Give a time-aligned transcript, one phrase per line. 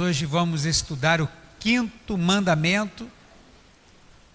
[0.00, 1.28] hoje vamos estudar o
[1.58, 3.08] quinto mandamento,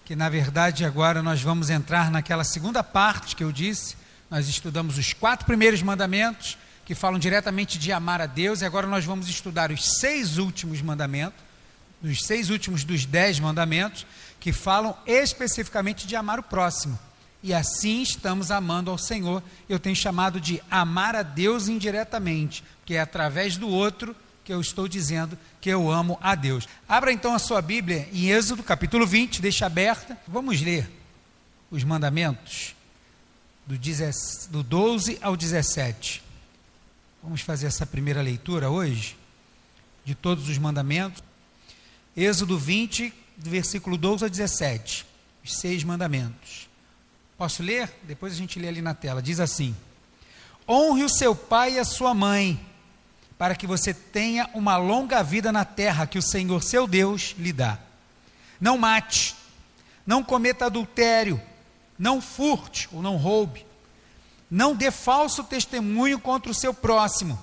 [0.04, 3.96] que na verdade agora nós vamos entrar naquela segunda parte que eu disse.
[4.30, 8.86] Nós estudamos os quatro primeiros mandamentos, que falam diretamente de amar a Deus, e agora
[8.86, 11.40] nós vamos estudar os seis últimos mandamentos,
[12.02, 14.06] os seis últimos dos dez mandamentos,
[14.38, 16.96] que falam especificamente de amar o próximo.
[17.42, 19.42] E assim estamos amando ao Senhor.
[19.68, 24.14] Eu tenho chamado de amar a Deus indiretamente, que é através do outro
[24.46, 26.68] que eu estou dizendo que eu amo a Deus.
[26.88, 30.16] Abra então a sua Bíblia em Êxodo, capítulo 20, deixa aberta.
[30.28, 30.88] Vamos ler
[31.68, 32.76] os mandamentos
[33.66, 36.22] do, 10, do 12 ao 17.
[37.20, 39.16] Vamos fazer essa primeira leitura hoje
[40.04, 41.24] de todos os mandamentos.
[42.16, 45.04] Êxodo 20, do versículo 12 ao 17.
[45.42, 46.68] Os seis mandamentos.
[47.36, 47.92] Posso ler?
[48.04, 49.20] Depois a gente lê ali na tela.
[49.20, 49.74] Diz assim:
[50.68, 52.64] Honre o seu pai e a sua mãe
[53.38, 57.52] para que você tenha uma longa vida na terra que o Senhor seu Deus lhe
[57.52, 57.78] dá.
[58.60, 59.36] Não mate,
[60.06, 61.40] não cometa adultério,
[61.98, 63.66] não furte ou não roube,
[64.50, 67.38] não dê falso testemunho contra o seu próximo,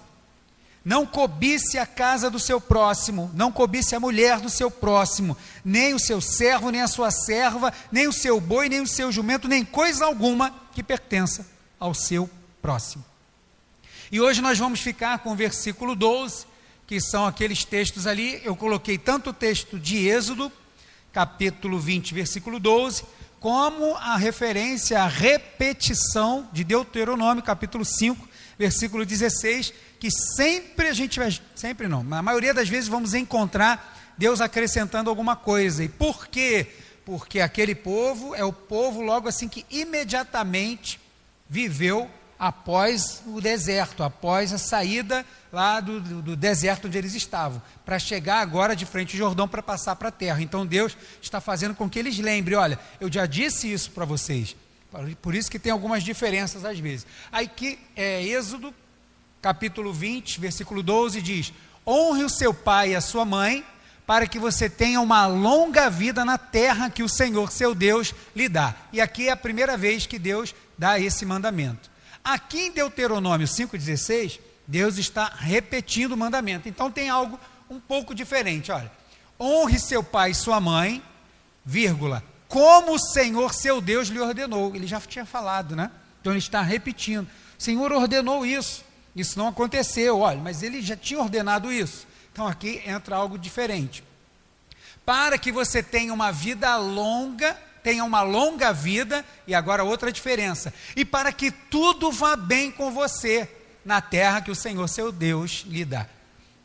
[0.83, 5.93] não cobice a casa do seu próximo, não cobice a mulher do seu próximo, nem
[5.93, 9.47] o seu servo, nem a sua serva, nem o seu boi, nem o seu jumento,
[9.47, 11.45] nem coisa alguma que pertença
[11.79, 12.29] ao seu
[12.61, 13.12] próximo.
[14.13, 16.45] E hoje nós vamos ficar com o versículo 12,
[16.85, 18.39] que são aqueles textos ali.
[18.43, 20.51] Eu coloquei tanto o texto de Êxodo,
[21.11, 23.05] capítulo 20, versículo 12,
[23.39, 31.17] como a referência à repetição de Deuteronômio, capítulo 5, versículo 16, que sempre a gente
[31.17, 35.83] vai, sempre não, na maioria das vezes vamos encontrar Deus acrescentando alguma coisa.
[35.83, 36.67] E por quê?
[37.03, 40.99] Porque aquele povo é o povo logo assim que imediatamente
[41.49, 42.07] viveu
[42.43, 47.97] após o deserto, após a saída lá do, do, do deserto onde eles estavam, para
[47.97, 50.41] chegar agora de frente ao Jordão para passar para a terra.
[50.41, 54.57] Então Deus está fazendo com que eles lembrem: olha, eu já disse isso para vocês.
[55.21, 57.07] Por isso que tem algumas diferenças às vezes.
[57.31, 58.73] Aí que é Êxodo,
[59.41, 61.53] capítulo 20, versículo 12, diz:
[61.87, 63.63] Honre o seu pai e a sua mãe,
[64.05, 68.49] para que você tenha uma longa vida na terra que o Senhor, seu Deus, lhe
[68.49, 68.75] dá.
[68.91, 71.92] E aqui é a primeira vez que Deus dá esse mandamento.
[72.23, 76.69] Aqui em Deuteronômio 5,16, Deus está repetindo o mandamento.
[76.69, 77.37] Então tem algo
[77.69, 78.71] um pouco diferente.
[78.71, 78.91] Olha,
[79.39, 81.03] honre seu pai e sua mãe,
[81.65, 84.73] vírgula, como o Senhor seu Deus lhe ordenou.
[84.75, 85.91] Ele já tinha falado, né?
[86.21, 87.27] Então ele está repetindo.
[87.59, 88.85] O Senhor ordenou isso.
[89.15, 92.07] Isso não aconteceu, olha, mas ele já tinha ordenado isso.
[92.31, 94.03] Então aqui entra algo diferente.
[95.05, 100.73] Para que você tenha uma vida longa tenha uma longa vida, e agora outra diferença,
[100.95, 103.49] e para que tudo vá bem com você
[103.83, 106.07] na terra que o Senhor seu Deus lhe dá.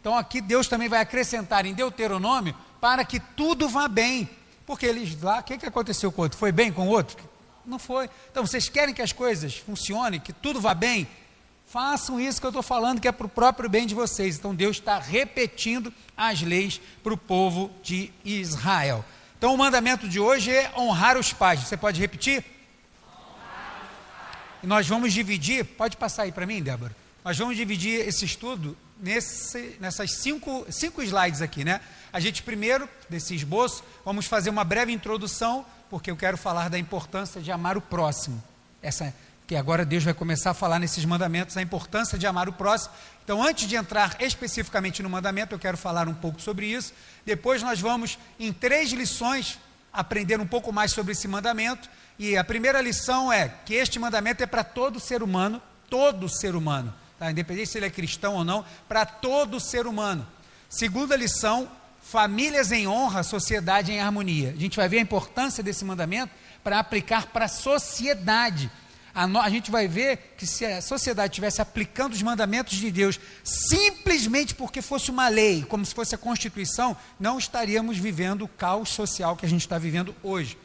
[0.00, 4.28] Então aqui Deus também vai acrescentar em Deuteronômio para que tudo vá bem.
[4.64, 6.38] Porque eles lá, o que, que aconteceu com o outro?
[6.38, 7.16] Foi bem com o outro?
[7.64, 8.08] Não foi.
[8.30, 11.08] Então vocês querem que as coisas funcionem, que tudo vá bem?
[11.66, 14.38] Façam isso que eu estou falando, que é para o próprio bem de vocês.
[14.38, 19.04] Então Deus está repetindo as leis para o povo de Israel.
[19.38, 21.60] Então, o mandamento de hoje é honrar os pais.
[21.60, 22.44] Você pode repetir?
[24.60, 26.94] E nós vamos dividir, pode passar aí para mim, Débora?
[27.25, 31.81] Nós vamos dividir esse estudo nesse, nessas cinco, cinco slides aqui, né?
[32.12, 36.77] A gente primeiro, desse esboço, vamos fazer uma breve introdução, porque eu quero falar da
[36.77, 38.43] importância de amar o próximo.
[38.82, 39.15] Essa
[39.48, 42.92] que agora Deus vai começar a falar nesses mandamentos a importância de amar o próximo.
[43.25, 46.92] Então, antes de entrar especificamente no mandamento, eu quero falar um pouco sobre isso.
[47.25, 49.59] Depois, nós vamos, em três lições,
[49.91, 51.88] aprender um pouco mais sobre esse mandamento.
[52.19, 56.54] E a primeira lição é que este mandamento é para todo ser humano, todo ser
[56.54, 57.30] humano, tá?
[57.30, 60.26] independente se ele é cristão ou não, para todo ser humano.
[60.69, 61.70] Segunda lição,
[62.03, 64.50] famílias em honra, sociedade em harmonia.
[64.54, 68.70] A gente vai ver a importância desse mandamento para aplicar para a sociedade
[69.18, 72.88] a, no, a gente vai ver que se a sociedade estivesse aplicando os mandamentos de
[72.88, 78.48] Deus simplesmente porque fosse uma lei, como se fosse a Constituição, não estaríamos vivendo o
[78.48, 80.56] caos social que a gente está vivendo hoje.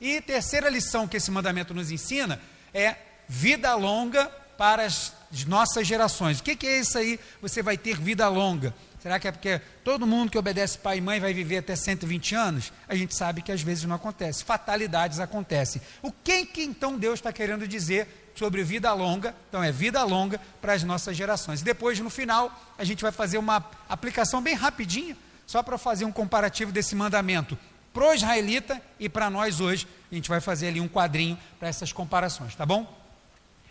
[0.00, 2.40] E terceira lição que esse mandamento nos ensina
[2.74, 2.96] é
[3.28, 4.26] vida longa
[4.58, 5.12] para as
[5.46, 6.40] nossas gerações.
[6.40, 7.20] O que, que é isso aí?
[7.40, 8.74] Você vai ter vida longa.
[9.02, 12.36] Será que é porque todo mundo que obedece pai e mãe vai viver até 120
[12.36, 12.72] anos?
[12.86, 14.44] A gente sabe que às vezes não acontece.
[14.44, 15.82] Fatalidades acontecem.
[16.00, 19.34] O que, que então Deus está querendo dizer sobre vida longa?
[19.48, 21.62] Então é vida longa para as nossas gerações.
[21.62, 25.16] Depois, no final, a gente vai fazer uma aplicação bem rapidinha,
[25.48, 27.58] só para fazer um comparativo desse mandamento
[27.92, 29.88] para o israelita e para nós hoje.
[30.12, 32.86] A gente vai fazer ali um quadrinho para essas comparações, tá bom?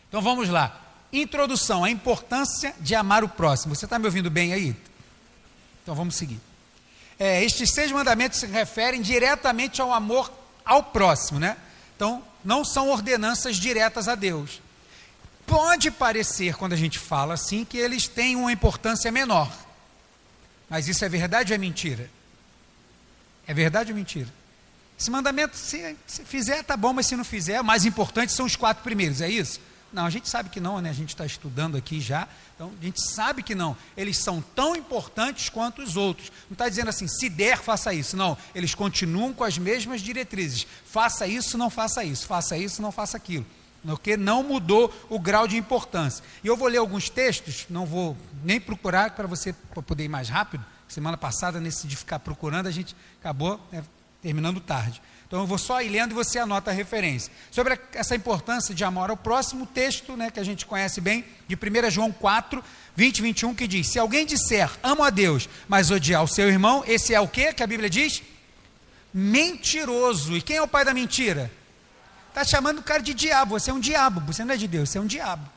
[0.10, 0.78] Então vamos lá.
[1.14, 3.74] Introdução, a importância de amar o próximo.
[3.74, 4.76] Você está me ouvindo bem aí?
[5.84, 6.40] Então vamos seguir.
[7.20, 10.32] é, estes seis mandamentos se referem diretamente ao amor
[10.66, 11.56] ao próximo, né?
[11.96, 14.60] Então, não são ordenanças diretas a Deus.
[15.46, 19.52] Pode parecer, quando a gente fala assim, que eles têm uma importância menor.
[20.68, 22.10] Mas isso é verdade ou é mentira?
[23.46, 24.30] É verdade ou mentira?
[24.98, 28.46] Esse mandamento, se, se fizer, tá bom, mas se não fizer, o mais importante são
[28.46, 29.60] os quatro primeiros, é isso?
[29.94, 30.90] Não, a gente sabe que não, né?
[30.90, 33.76] A gente está estudando aqui já, então a gente sabe que não.
[33.98, 36.32] Eles são tão importantes quanto os outros.
[36.50, 38.16] Não está dizendo assim, se der, faça isso.
[38.16, 40.66] Não, eles continuam com as mesmas diretrizes.
[40.86, 42.26] Faça isso, não faça isso.
[42.26, 43.46] Faça isso, não faça aquilo.
[43.84, 46.24] Porque não mudou o grau de importância.
[46.44, 49.54] E eu vou ler alguns textos, não vou nem procurar para você
[49.86, 50.64] poder ir mais rápido.
[50.88, 53.84] Semana passada, nesse de ficar procurando, a gente acabou né,
[54.22, 55.02] terminando tarde.
[55.32, 57.32] Então eu vou só ir lendo e você anota a referência.
[57.50, 61.56] Sobre essa importância de amor ao próximo, texto né, que a gente conhece bem, de
[61.56, 62.62] 1 João 4,
[62.98, 66.50] 20 e 21, que diz: Se alguém disser amo a Deus, mas odiar o seu
[66.50, 68.22] irmão, esse é o que que a Bíblia diz?
[69.14, 70.36] Mentiroso.
[70.36, 71.50] E quem é o pai da mentira?
[72.28, 73.58] Está chamando o cara de diabo.
[73.58, 74.20] Você é um diabo.
[74.28, 75.50] Você não é de Deus, você é um diabo.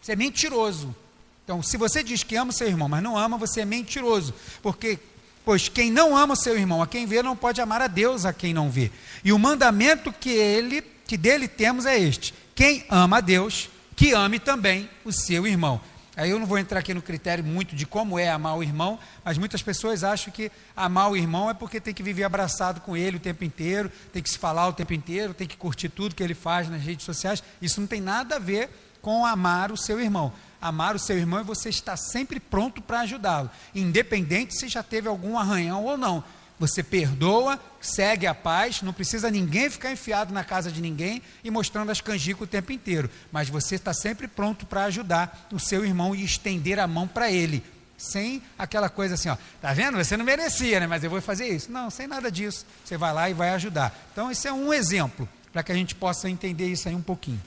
[0.00, 0.94] Você é mentiroso.
[1.42, 4.32] Então, se você diz que ama o seu irmão, mas não ama, você é mentiroso.
[4.62, 5.00] Porque
[5.46, 8.32] Pois quem não ama seu irmão, a quem vê, não pode amar a Deus a
[8.32, 8.90] quem não vê.
[9.22, 14.12] E o mandamento que ele, que dele temos é este: quem ama a Deus, que
[14.12, 15.80] ame também o seu irmão.
[16.16, 18.98] Aí eu não vou entrar aqui no critério muito de como é amar o irmão,
[19.24, 22.96] mas muitas pessoas acham que amar o irmão é porque tem que viver abraçado com
[22.96, 26.16] ele o tempo inteiro, tem que se falar o tempo inteiro, tem que curtir tudo
[26.16, 27.40] que ele faz nas redes sociais.
[27.62, 28.68] Isso não tem nada a ver
[29.06, 33.02] com amar o seu irmão amar o seu irmão e você está sempre pronto para
[33.02, 36.24] ajudá-lo, independente se já teve algum arranhão ou não.
[36.58, 41.52] Você perdoa, segue a paz, não precisa ninguém ficar enfiado na casa de ninguém e
[41.52, 45.84] mostrando as canjicas o tempo inteiro, mas você está sempre pronto para ajudar o seu
[45.84, 47.62] irmão e estender a mão para ele,
[47.96, 49.98] sem aquela coisa assim, ó, tá vendo?
[49.98, 50.88] Você não merecia, né?
[50.88, 51.70] Mas eu vou fazer isso.
[51.70, 52.66] Não, sem nada disso.
[52.84, 53.96] Você vai lá e vai ajudar.
[54.12, 57.40] Então, esse é um exemplo para que a gente possa entender isso aí um pouquinho.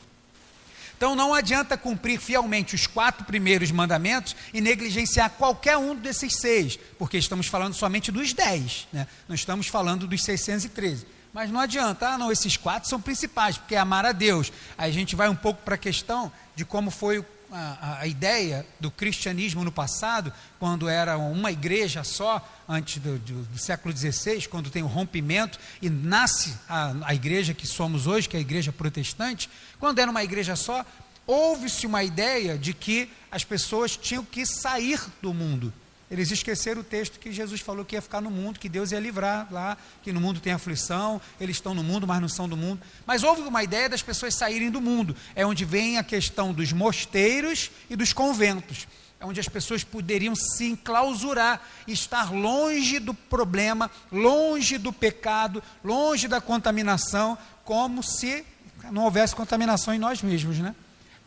[1.00, 6.78] Então não adianta cumprir fielmente os quatro primeiros mandamentos e negligenciar qualquer um desses seis,
[6.98, 9.08] porque estamos falando somente dos dez, né?
[9.26, 11.08] não estamos falando dos 613.
[11.32, 14.52] Mas não adianta, ah, não, esses quatro são principais, porque é amar a Deus.
[14.78, 18.66] Aí a gente vai um pouco para a questão de como foi a, a, ideia
[18.80, 24.48] do cristianismo no passado, quando era uma igreja só, antes do, do, do século XVI,
[24.48, 28.42] quando tem o rompimento e nasce a, a igreja que somos hoje, que é a
[28.42, 29.50] igreja protestante,
[29.80, 30.86] quando era uma igreja só,
[31.26, 35.74] houve-se uma ideia de que as pessoas tinham que sair do mundo.
[36.12, 39.00] Eles esqueceram o texto que Jesus falou que ia ficar no mundo, que Deus ia
[39.00, 42.58] livrar lá, que no mundo tem aflição, eles estão no mundo, mas não são do
[42.58, 42.82] mundo.
[43.06, 45.16] Mas houve uma ideia das pessoas saírem do mundo.
[45.36, 48.88] É onde vem a questão dos mosteiros e dos conventos.
[49.20, 56.28] É onde as pessoas poderiam se enclausurar, estar longe do problema, longe do pecado, longe
[56.28, 58.46] da contaminação, como se
[58.92, 60.74] não houvesse contaminação em nós mesmos, né?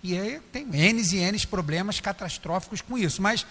[0.02, 3.22] E aí tem N e N problemas catastróficos com isso.
[3.22, 3.46] Mas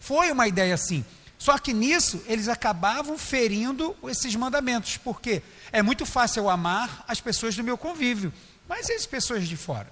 [0.00, 1.04] foi uma ideia assim.
[1.38, 7.20] Só que nisso eles acabavam ferindo esses mandamentos, porque é muito fácil eu amar as
[7.20, 8.32] pessoas do meu convívio,
[8.68, 9.90] mas e as pessoas de fora?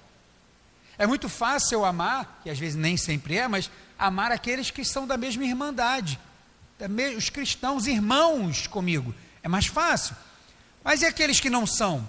[0.97, 4.83] É muito fácil eu amar, que às vezes nem sempre é, mas amar aqueles que
[4.83, 6.19] são da mesma irmandade,
[7.15, 9.13] os cristãos, irmãos comigo.
[9.41, 10.15] É mais fácil.
[10.83, 12.07] Mas e aqueles que não são?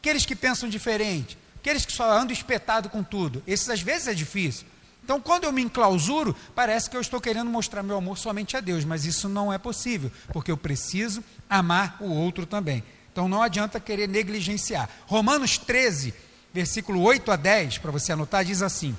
[0.00, 1.38] Aqueles que pensam diferente?
[1.56, 3.42] Aqueles que só andam espetado com tudo?
[3.46, 4.66] Esses às vezes é difícil.
[5.02, 8.60] Então, quando eu me enclausuro, parece que eu estou querendo mostrar meu amor somente a
[8.60, 12.82] Deus, mas isso não é possível, porque eu preciso amar o outro também.
[13.12, 14.88] Então, não adianta querer negligenciar.
[15.06, 16.14] Romanos 13,
[16.52, 18.96] versículo 8 a 10, para você anotar, diz assim: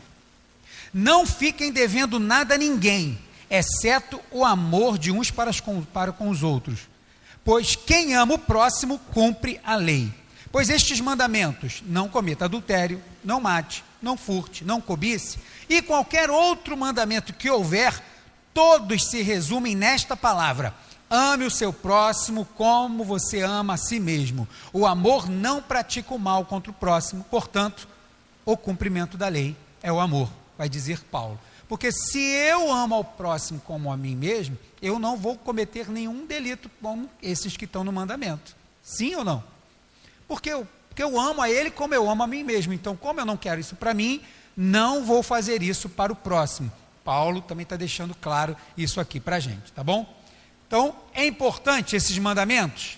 [0.93, 3.17] Não fiquem devendo nada a ninguém,
[3.50, 6.89] exceto o amor de uns para, com, para com os outros,
[7.43, 10.12] pois quem ama o próximo cumpre a lei.
[10.51, 15.39] Pois estes mandamentos: não cometa adultério, não mate, não furte, não cobice,
[15.70, 18.01] e qualquer outro mandamento que houver,
[18.53, 20.74] todos se resumem nesta palavra:
[21.10, 24.48] ame o seu próximo como você ama a si mesmo.
[24.74, 27.88] O amor não pratica o mal contra o próximo, portanto,
[28.46, 31.39] o cumprimento da lei é o amor, vai dizer Paulo.
[31.67, 36.25] Porque se eu amo ao próximo como a mim mesmo, eu não vou cometer nenhum
[36.25, 38.58] delito como esses que estão no mandamento.
[38.84, 39.50] Sim ou não?
[40.31, 42.71] Porque eu, porque eu amo a ele como eu amo a mim mesmo.
[42.71, 44.21] Então, como eu não quero isso para mim,
[44.55, 46.71] não vou fazer isso para o próximo.
[47.03, 50.07] Paulo também está deixando claro isso aqui para a gente, tá bom?
[50.65, 52.97] Então, é importante esses mandamentos?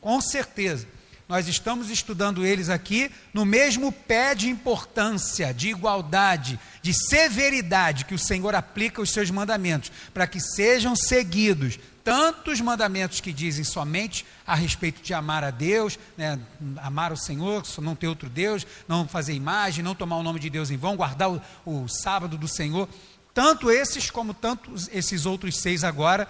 [0.00, 0.88] Com certeza.
[1.28, 8.14] Nós estamos estudando eles aqui no mesmo pé de importância, de igualdade, de severidade que
[8.14, 13.64] o Senhor aplica os seus mandamentos, para que sejam seguidos tanto os mandamentos que dizem
[13.64, 16.38] somente a respeito de amar a Deus, né,
[16.76, 20.50] amar o Senhor, não ter outro Deus, não fazer imagem, não tomar o nome de
[20.50, 22.86] Deus em vão, guardar o, o sábado do Senhor,
[23.32, 26.28] tanto esses como tantos esses outros seis agora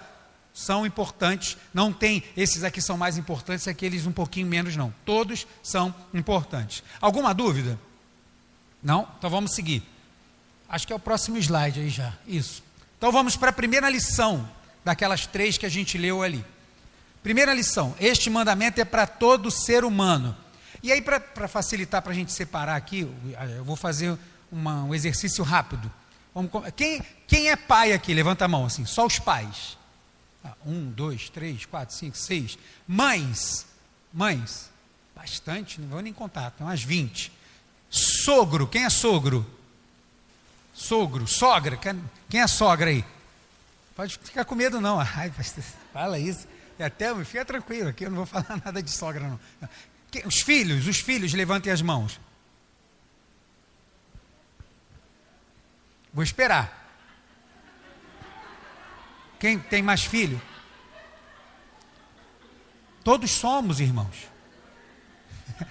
[0.55, 1.57] são importantes.
[1.73, 4.91] Não tem esses aqui são mais importantes, aqueles um pouquinho menos não.
[5.03, 6.81] Todos são importantes.
[7.01, 7.77] Alguma dúvida?
[8.81, 9.07] Não?
[9.19, 9.83] Então vamos seguir.
[10.69, 12.13] Acho que é o próximo slide aí já.
[12.25, 12.63] Isso.
[12.97, 14.49] Então vamos para a primeira lição
[14.83, 16.43] daquelas três que a gente leu ali.
[17.21, 20.35] Primeira lição: este mandamento é para todo ser humano.
[20.81, 23.09] E aí, para facilitar para a gente separar aqui,
[23.57, 24.15] eu vou fazer
[24.51, 25.91] uma, um exercício rápido.
[26.33, 28.13] Vamos, quem, quem é pai aqui?
[28.13, 29.77] Levanta a mão assim, só os pais.
[30.45, 32.55] Ah, um, dois, três, quatro, cinco, seis.
[32.87, 33.65] Mães,
[34.13, 34.69] mães,
[35.15, 37.31] bastante, não vou nem contar, tem umas 20.
[37.89, 39.43] Sogro, quem é sogro?
[40.71, 41.79] Sogro, sogra,
[42.29, 43.03] quem é sogra aí?
[43.95, 45.33] Pode ficar com medo não, ai,
[45.91, 46.47] fala isso.
[46.77, 49.39] Até, fica tranquilo, aqui eu não vou falar nada de sogra não.
[50.25, 52.19] Os filhos, os filhos, levantem as mãos.
[56.13, 56.84] Vou esperar.
[59.45, 60.41] Quem tem mais filho?
[63.03, 64.27] Todos somos irmãos.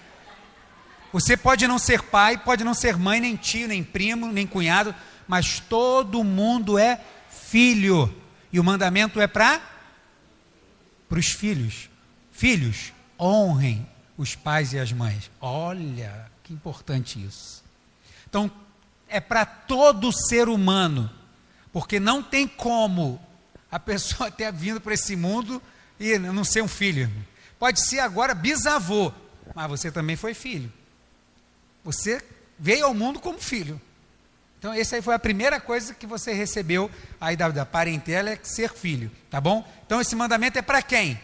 [1.13, 4.95] Você pode não ser pai, pode não ser mãe, nem tio, nem primo, nem cunhado,
[5.27, 8.15] mas todo mundo é filho.
[8.53, 9.61] E o mandamento é para
[11.11, 11.91] os filhos.
[12.31, 13.85] Filhos, honrem
[14.17, 15.29] os pais e as mães.
[15.41, 17.65] Olha, que importante isso.
[18.29, 18.49] Então,
[19.09, 21.11] é para todo ser humano,
[21.73, 23.21] porque não tem como
[23.75, 25.61] a pessoa ter vindo para esse mundo
[25.99, 27.11] e não ser um filho.
[27.59, 29.13] Pode ser agora bisavô,
[29.53, 30.73] mas você também foi filho.
[31.83, 32.23] Você
[32.57, 33.81] veio ao mundo como filho.
[34.59, 36.89] Então, essa aí foi a primeira coisa que você recebeu
[37.21, 39.69] aí da, da parentela, é ser filho, tá bom?
[39.85, 41.21] Então, esse mandamento é para quem?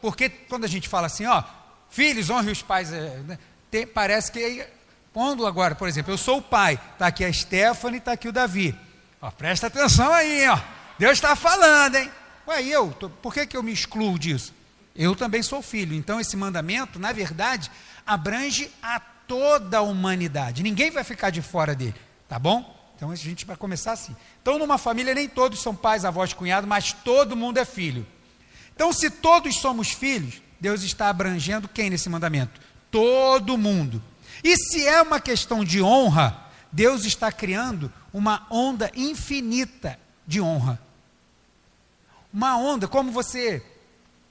[0.00, 1.42] Porque quando a gente fala assim, ó,
[1.90, 3.38] filhos, honre os pais, é, né,
[3.70, 4.66] tem, parece que,
[5.12, 8.32] quando agora, por exemplo, eu sou o pai, está aqui a Stephanie, está aqui o
[8.32, 8.74] Davi.
[9.20, 10.77] Ó, presta atenção aí, ó.
[10.98, 12.10] Deus está falando, hein?
[12.46, 14.54] Ué, eu, tô, por que, que eu me excluo disso?
[14.96, 15.94] Eu também sou filho.
[15.94, 17.70] Então, esse mandamento, na verdade,
[18.06, 20.62] abrange a toda a humanidade.
[20.62, 21.94] Ninguém vai ficar de fora dele,
[22.28, 22.76] tá bom?
[22.96, 24.16] Então, a gente vai começar assim.
[24.42, 28.04] Então, numa família, nem todos são pais, avós, cunhados, mas todo mundo é filho.
[28.74, 32.60] Então, se todos somos filhos, Deus está abrangendo quem nesse mandamento?
[32.90, 34.02] Todo mundo.
[34.42, 40.87] E se é uma questão de honra, Deus está criando uma onda infinita de honra.
[42.32, 43.62] Uma onda, como você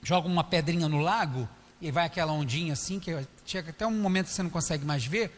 [0.01, 1.49] joga uma pedrinha no lago
[1.81, 5.05] e vai aquela ondinha assim, que chega até um momento que você não consegue mais
[5.05, 5.31] ver,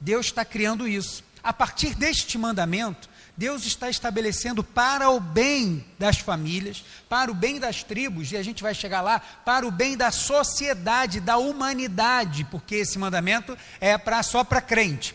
[0.00, 1.24] Deus está criando isso.
[1.42, 7.58] A partir deste mandamento, Deus está estabelecendo para o bem das famílias, para o bem
[7.58, 12.44] das tribos, e a gente vai chegar lá, para o bem da sociedade, da humanidade,
[12.44, 15.14] porque esse mandamento é para só para crente.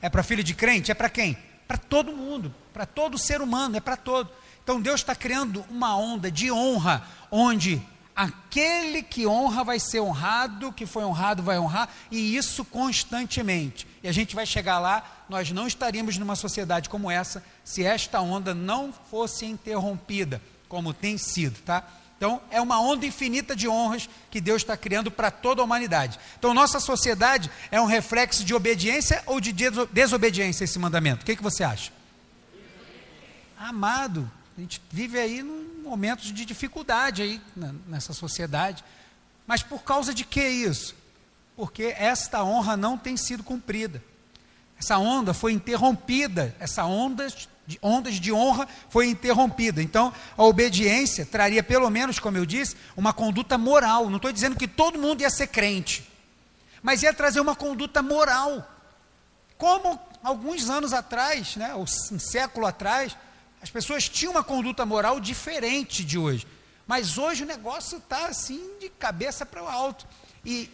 [0.00, 0.90] É para filho de crente?
[0.90, 1.36] É para quem?
[1.66, 4.30] Para todo mundo, para todo ser humano, é para todo.
[4.68, 7.80] Então Deus está criando uma onda de honra, onde
[8.14, 13.86] aquele que honra vai ser honrado, que foi honrado vai honrar, e isso constantemente.
[14.02, 18.20] E a gente vai chegar lá, nós não estaríamos numa sociedade como essa se esta
[18.20, 21.88] onda não fosse interrompida, como tem sido, tá?
[22.18, 26.20] Então, é uma onda infinita de honras que Deus está criando para toda a humanidade.
[26.38, 29.50] Então, nossa sociedade é um reflexo de obediência ou de
[29.90, 31.22] desobediência a esse mandamento?
[31.22, 31.90] O que, que você acha?
[33.58, 37.40] Amado, a gente vive aí num momentos de dificuldade aí
[37.86, 38.82] nessa sociedade.
[39.46, 40.96] Mas por causa de que isso?
[41.56, 44.02] Porque esta honra não tem sido cumprida.
[44.76, 47.28] Essa onda foi interrompida, essa onda
[47.68, 49.80] de, ondas de honra foi interrompida.
[49.80, 54.10] Então, a obediência traria, pelo menos, como eu disse, uma conduta moral.
[54.10, 56.10] Não estou dizendo que todo mundo ia ser crente,
[56.82, 58.68] mas ia trazer uma conduta moral.
[59.56, 63.16] Como alguns anos atrás, né, um século atrás,
[63.62, 66.46] as pessoas tinham uma conduta moral diferente de hoje.
[66.86, 70.06] Mas hoje o negócio está assim de cabeça para o alto.
[70.44, 70.70] E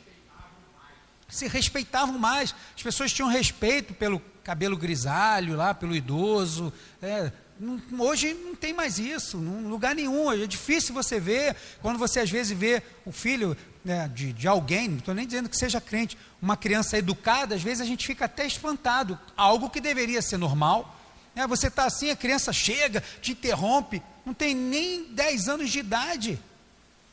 [1.28, 2.54] se respeitavam mais.
[2.76, 6.72] As pessoas tinham respeito pelo cabelo grisalho lá, pelo idoso.
[7.02, 10.30] É, não, hoje não tem mais isso, em lugar nenhum.
[10.30, 14.88] É difícil você ver, quando você às vezes vê o filho né, de, de alguém,
[14.88, 18.24] não estou nem dizendo que seja crente, uma criança educada, às vezes a gente fica
[18.26, 19.18] até espantado.
[19.36, 21.00] Algo que deveria ser normal,
[21.36, 25.78] é, você está assim, a criança chega, te interrompe, não tem nem 10 anos de
[25.80, 26.40] idade.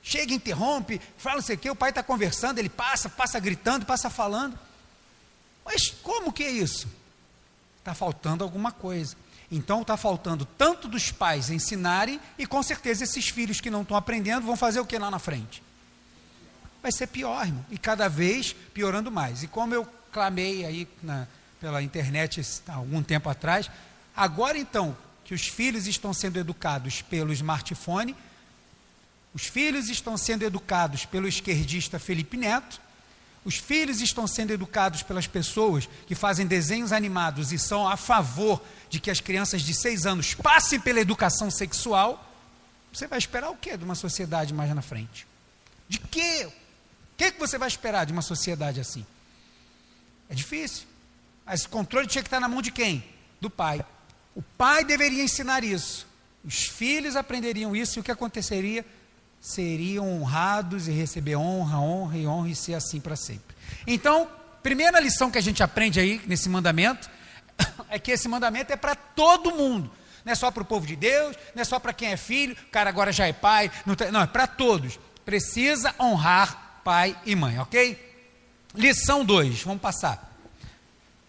[0.03, 3.85] Chega, interrompe, fala não sei o quê, o pai está conversando, ele passa, passa gritando,
[3.85, 4.57] passa falando.
[5.65, 6.87] Mas como que é isso?
[7.79, 9.15] Está faltando alguma coisa.
[9.51, 13.97] Então está faltando tanto dos pais ensinarem, e com certeza esses filhos que não estão
[13.97, 15.61] aprendendo vão fazer o que lá na frente?
[16.81, 17.65] Vai ser pior, irmão.
[17.69, 19.43] E cada vez piorando mais.
[19.43, 21.27] E como eu clamei aí na,
[21.59, 23.69] pela internet há algum tempo atrás,
[24.15, 28.15] agora então que os filhos estão sendo educados pelo smartphone,
[29.34, 32.82] os filhos estão sendo educados pelo esquerdista Felipe Neto,
[33.44, 38.62] os filhos estão sendo educados pelas pessoas que fazem desenhos animados e são a favor
[38.89, 42.27] de que as crianças de seis anos passem pela educação sexual.
[42.94, 45.25] Você vai esperar o que de uma sociedade mais na frente?
[45.89, 46.46] De quê?
[46.46, 46.53] O
[47.18, 49.06] que, que você vai esperar de uma sociedade assim?
[50.30, 50.86] É difícil.
[51.46, 53.03] Mas o controle tinha que estar na mão de quem?
[53.39, 53.84] Do pai.
[54.35, 56.07] O pai deveria ensinar isso.
[56.43, 58.85] Os filhos aprenderiam isso e o que aconteceria?
[59.41, 63.55] seriam honrados e receber honra, honra e honra e ser assim para sempre.
[63.88, 64.29] Então,
[64.61, 67.09] primeira lição que a gente aprende aí nesse mandamento
[67.89, 69.91] é que esse mandamento é para todo mundo.
[70.23, 72.55] Não é só para o povo de Deus, não é só para quem é filho,
[72.67, 75.00] o cara agora já é pai, não, tem, não é para todos.
[75.25, 77.97] Precisa honrar pai e mãe, ok?
[78.75, 80.30] Lição 2, vamos passar.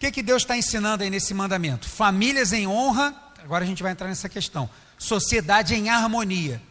[0.03, 1.87] Que, que Deus está ensinando aí nesse mandamento?
[1.87, 4.69] Famílias em honra, agora a gente vai entrar nessa questão.
[4.97, 6.61] Sociedade em harmonia.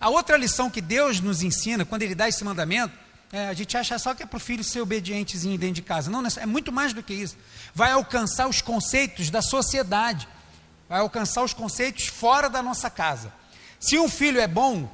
[0.00, 2.92] A outra lição que Deus nos ensina, quando Ele dá esse mandamento,
[3.32, 6.10] é, a gente acha só que é para o filho ser obedientezinho dentro de casa.
[6.10, 7.36] Não, é muito mais do que isso.
[7.72, 10.26] Vai alcançar os conceitos da sociedade,
[10.88, 13.32] vai alcançar os conceitos fora da nossa casa.
[13.78, 14.90] Se um filho é bom,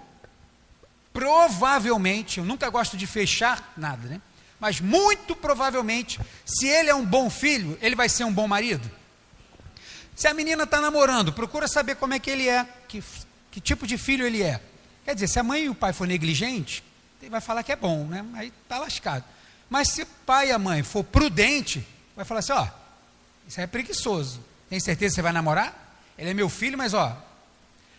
[1.11, 4.21] provavelmente, eu nunca gosto de fechar nada, né?
[4.61, 8.91] Mas muito provavelmente, se ele é um bom filho, ele vai ser um bom marido.
[10.17, 13.03] Se a menina está namorando, procura saber como é que ele é, que,
[13.51, 14.61] que tipo de filho ele é.
[15.05, 16.83] Quer dizer, se a mãe e o pai for negligente,
[17.21, 18.25] ele vai falar que é bom, né?
[18.35, 19.25] Aí está lascado.
[19.71, 21.87] Mas se o pai e a mãe for prudente,
[22.17, 22.67] vai falar assim, ó,
[23.47, 24.45] isso é preguiçoso.
[24.69, 26.01] Tem certeza que você vai namorar?
[26.19, 27.17] Ele é meu filho, mas ó,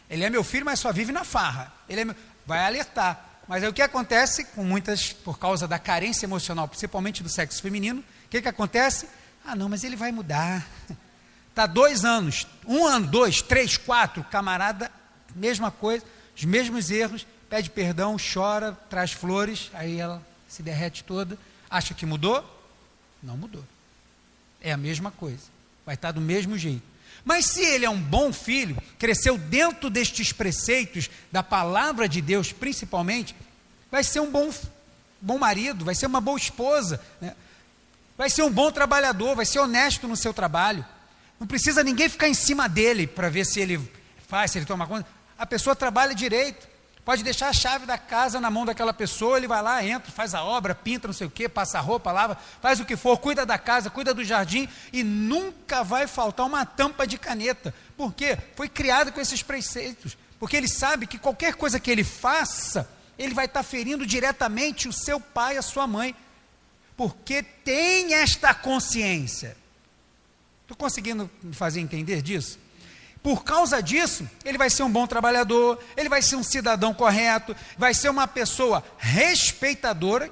[0.09, 1.71] ele é meu filho, mas só vive na farra.
[1.87, 2.15] Ele é meu...
[2.45, 3.28] vai alertar.
[3.49, 7.61] Mas aí o que acontece com muitas, por causa da carência emocional, principalmente do sexo
[7.61, 9.09] feminino, o que, que acontece?
[9.43, 10.65] Ah, não, mas ele vai mudar.
[11.49, 14.89] Está dois anos, um ano, dois, três, quatro, camarada,
[15.35, 16.05] mesma coisa
[16.39, 21.37] os mesmos erros, pede perdão, chora, traz flores, aí ela se derrete toda.
[21.69, 22.41] Acha que mudou?
[23.21, 23.63] Não mudou.
[24.61, 25.43] É a mesma coisa.
[25.85, 26.81] Vai estar do mesmo jeito.
[27.29, 32.51] Mas se ele é um bom filho, cresceu dentro destes preceitos da palavra de Deus,
[32.51, 33.35] principalmente,
[33.91, 34.51] vai ser um bom,
[35.21, 37.35] bom marido, vai ser uma boa esposa, né?
[38.17, 40.83] vai ser um bom trabalhador, vai ser honesto no seu trabalho.
[41.39, 43.79] Não precisa ninguém ficar em cima dele para ver se ele
[44.27, 46.67] faz, se ele toma conta a pessoa trabalha direito.
[47.09, 50.35] Pode deixar a chave da casa na mão daquela pessoa, ele vai lá, entra, faz
[50.35, 53.17] a obra, pinta não sei o que, passa a roupa, lava, faz o que for,
[53.17, 57.73] cuida da casa, cuida do jardim e nunca vai faltar uma tampa de caneta.
[57.97, 58.37] Por quê?
[58.55, 60.15] Foi criado com esses preceitos.
[60.39, 64.93] Porque ele sabe que qualquer coisa que ele faça, ele vai estar ferindo diretamente o
[64.93, 66.15] seu pai, a sua mãe.
[66.95, 69.57] Porque tem esta consciência.
[70.61, 72.59] Estou conseguindo me fazer entender disso?
[73.21, 77.55] Por causa disso, ele vai ser um bom trabalhador, ele vai ser um cidadão correto,
[77.77, 80.31] vai ser uma pessoa respeitadora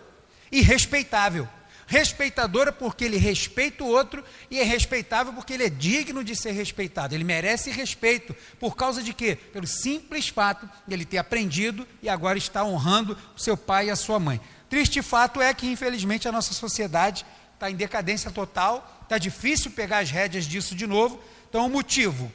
[0.52, 1.48] e respeitável.
[1.86, 6.52] Respeitadora porque ele respeita o outro e é respeitável porque ele é digno de ser
[6.52, 7.16] respeitado.
[7.16, 8.36] Ele merece respeito.
[8.60, 9.38] Por causa de quê?
[9.38, 13.90] Pelo simples fato de ele ter aprendido e agora está honrando o seu pai e
[13.90, 14.40] a sua mãe.
[14.70, 20.00] Triste fato é que, infelizmente, a nossa sociedade está em decadência total, está difícil pegar
[20.00, 21.22] as rédeas disso de novo.
[21.50, 22.30] Então, o motivo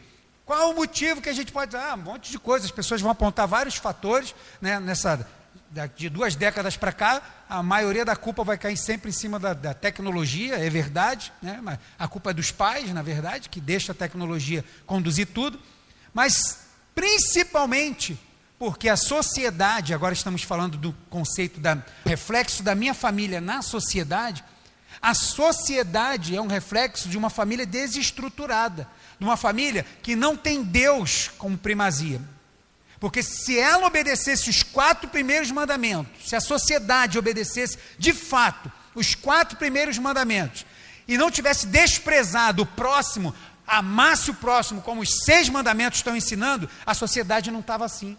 [0.53, 1.83] qual o motivo que a gente pode dizer?
[1.83, 2.67] Ah, um monte de coisas.
[2.67, 5.27] As pessoas vão apontar vários fatores, né, nessa,
[5.97, 9.55] de duas décadas para cá, a maioria da culpa vai cair sempre em cima da,
[9.55, 13.93] da tecnologia, é verdade, né, mas a culpa é dos pais, na verdade, que deixa
[13.93, 15.59] a tecnologia conduzir tudo,
[16.13, 18.21] mas principalmente
[18.59, 24.45] porque a sociedade, agora estamos falando do conceito da reflexo da minha família na sociedade,
[25.01, 28.87] a sociedade é um reflexo de uma família desestruturada
[29.23, 32.21] de uma família que não tem Deus como primazia.
[32.99, 39.15] Porque se ela obedecesse os quatro primeiros mandamentos, se a sociedade obedecesse de fato os
[39.15, 40.67] quatro primeiros mandamentos,
[41.07, 43.33] e não tivesse desprezado o próximo,
[43.65, 48.19] amasse o próximo, como os seis mandamentos estão ensinando, a sociedade não estava assim.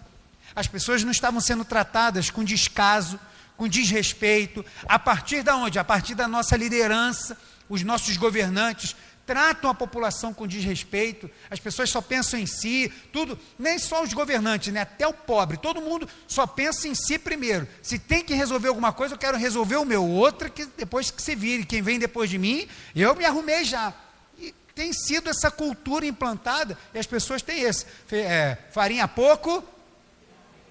[0.55, 3.19] As pessoas não estavam sendo tratadas com descaso,
[3.57, 5.77] com desrespeito, a partir da onde?
[5.77, 7.37] A partir da nossa liderança,
[7.69, 13.39] os nossos governantes tratam a população com desrespeito, as pessoas só pensam em si, tudo,
[13.57, 14.81] nem só os governantes, né?
[14.81, 17.67] até o pobre, todo mundo só pensa em si primeiro.
[17.81, 21.21] Se tem que resolver alguma coisa, eu quero resolver o meu, outra que depois que
[21.21, 23.93] se vire, quem vem depois de mim, eu me arrumei já.
[24.37, 29.63] E tem sido essa cultura implantada, e as pessoas têm esse, é, farinha pouco,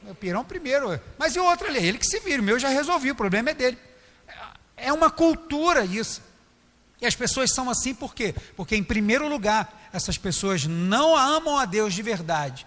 [0.06, 2.68] o pirão primeiro, mas e o outro ali, ele que se vire, o meu já
[2.68, 3.78] resolvi, o problema é dele.
[4.76, 6.20] É uma cultura isso.
[7.02, 8.32] E as pessoas são assim por quê?
[8.56, 12.64] Porque, em primeiro lugar, essas pessoas não amam a Deus de verdade.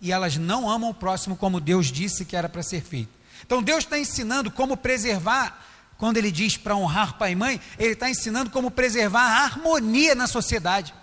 [0.00, 3.10] E elas não amam o próximo como Deus disse que era para ser feito.
[3.44, 5.60] Então, Deus está ensinando como preservar,
[5.98, 10.14] quando Ele diz para honrar pai e mãe, Ele está ensinando como preservar a harmonia
[10.14, 10.94] na sociedade.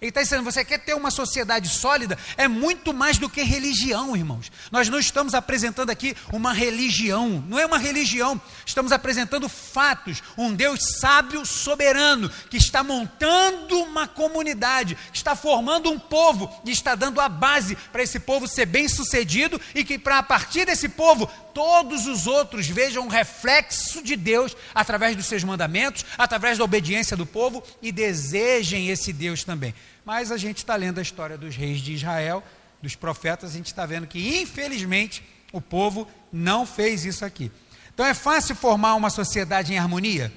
[0.00, 2.16] Ele está dizendo: você quer ter uma sociedade sólida?
[2.36, 4.50] É muito mais do que religião, irmãos.
[4.70, 10.22] Nós não estamos apresentando aqui uma religião, não é uma religião, estamos apresentando fatos.
[10.36, 16.94] Um Deus sábio, soberano, que está montando uma comunidade, está formando um povo e está
[16.94, 20.88] dando a base para esse povo ser bem sucedido e que, para a partir desse
[20.88, 26.62] povo, todos os outros vejam um reflexo de Deus através dos seus mandamentos, através da
[26.62, 29.74] obediência do povo e desejem esse Deus também.
[30.04, 32.44] Mas a gente está lendo a história dos reis de Israel,
[32.80, 35.20] dos profetas, a gente está vendo que, infelizmente,
[35.52, 37.50] o povo não fez isso aqui.
[37.92, 40.32] Então é fácil formar uma sociedade em harmonia?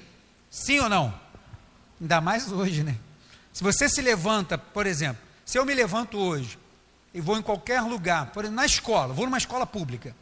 [0.50, 1.14] Sim ou não?
[2.00, 2.96] Ainda mais hoje, né?
[3.52, 6.58] Se você se levanta, por exemplo, se eu me levanto hoje
[7.14, 10.16] e vou em qualquer lugar, por exemplo, na escola, vou numa escola pública,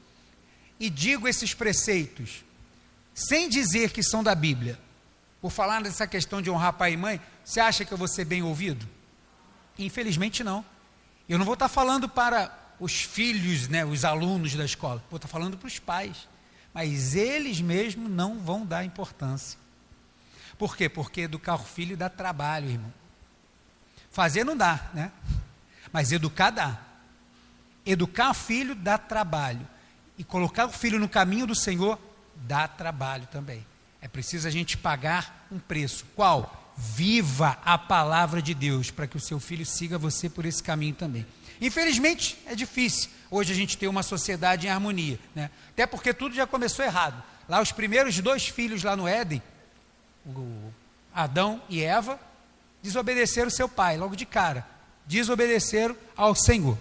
[0.80, 2.42] e digo esses preceitos,
[3.14, 4.80] sem dizer que são da Bíblia,
[5.38, 8.24] por falar dessa questão de honrar pai e mãe, você acha que eu vou ser
[8.24, 8.88] bem ouvido?
[9.78, 10.64] Infelizmente não.
[11.28, 15.28] Eu não vou estar falando para os filhos, né, os alunos da escola, vou estar
[15.28, 16.26] falando para os pais.
[16.72, 19.58] Mas eles mesmos não vão dar importância.
[20.56, 20.88] Por quê?
[20.88, 22.92] Porque educar o filho dá trabalho, irmão.
[24.10, 25.12] Fazer não dá, né?
[25.92, 26.80] Mas educar dá.
[27.84, 29.66] Educar filho dá trabalho
[30.20, 31.98] e colocar o filho no caminho do Senhor
[32.37, 33.66] dá trabalho também.
[34.02, 36.04] É preciso a gente pagar um preço.
[36.14, 36.74] Qual?
[36.76, 40.94] Viva a palavra de Deus para que o seu filho siga você por esse caminho
[40.94, 41.26] também.
[41.59, 45.50] Infelizmente, é difícil hoje a gente ter uma sociedade em harmonia, né?
[45.70, 47.22] Até porque tudo já começou errado.
[47.48, 49.42] Lá os primeiros dois filhos lá no Éden,
[51.14, 52.20] Adão e Eva,
[52.83, 54.66] desobedeceram seu pai logo de cara.
[55.06, 56.76] Desobedeceram ao Senhor.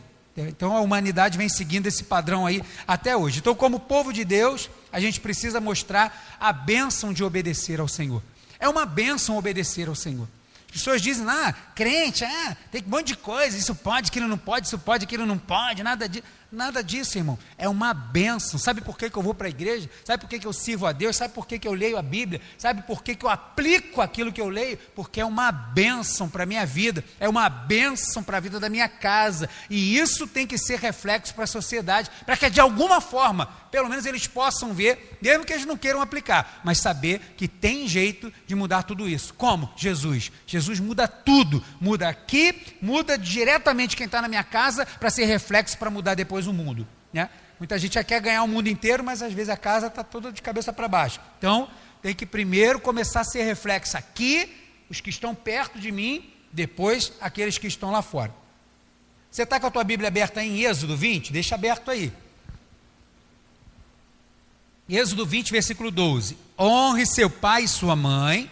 [0.47, 3.39] Então a humanidade vem seguindo esse padrão aí até hoje.
[3.39, 8.23] Então, como povo de Deus, a gente precisa mostrar a bênção de obedecer ao Senhor.
[8.59, 10.27] É uma bênção obedecer ao Senhor.
[10.67, 14.37] As pessoas dizem, ah, crente, ah, tem um monte de coisa, isso pode, aquilo não
[14.37, 16.23] pode, isso pode, aquilo não pode, nada disso.
[16.51, 17.37] Nada disso, irmão.
[17.59, 18.59] É uma benção.
[18.59, 19.87] Sabe por que, que eu vou para a igreja?
[20.03, 21.15] Sabe por que, que eu sirvo a Deus?
[21.15, 22.41] Sabe por que, que eu leio a Bíblia?
[22.57, 24.79] Sabe por que, que eu aplico aquilo que eu leio?
[24.95, 28.67] Porque é uma benção para a minha vida, é uma benção para a vida da
[28.67, 29.47] minha casa.
[29.69, 33.87] E isso tem que ser reflexo para a sociedade, para que de alguma forma, pelo
[33.87, 38.33] menos eles possam ver, mesmo que eles não queiram aplicar, mas saber que tem jeito
[38.47, 39.35] de mudar tudo isso.
[39.35, 39.71] Como?
[39.77, 40.31] Jesus.
[40.47, 41.63] Jesus muda tudo.
[41.79, 46.38] Muda aqui, muda diretamente quem está na minha casa, para ser reflexo para mudar depois
[46.39, 46.87] depois o mundo.
[47.11, 47.29] Né?
[47.59, 50.31] Muita gente já quer ganhar o mundo inteiro, mas às vezes a casa está toda
[50.31, 51.19] de cabeça para baixo.
[51.37, 51.69] Então,
[52.01, 54.49] tem que primeiro começar a ser reflexo aqui,
[54.89, 58.33] os que estão perto de mim, depois aqueles que estão lá fora.
[59.29, 61.33] Você está com a tua Bíblia aberta em Êxodo 20?
[61.33, 62.11] Deixa aberto aí.
[64.87, 66.37] Êxodo 20, versículo 12.
[66.57, 68.49] Honre seu pai e sua mãe,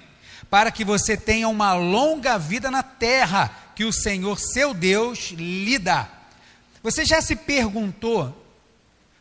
[0.50, 5.80] para que você tenha uma longa vida na terra que o Senhor seu Deus lhe
[5.80, 6.17] dá.
[6.84, 8.46] Você já se perguntou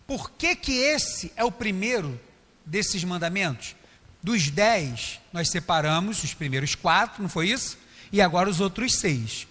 [0.07, 2.21] por que que esse é o primeiro
[2.65, 3.75] desses mandamentos?
[4.23, 7.79] Dos dez, nós separamos os primeiros quatro, não foi isso?
[8.13, 9.47] E agora os outros seis.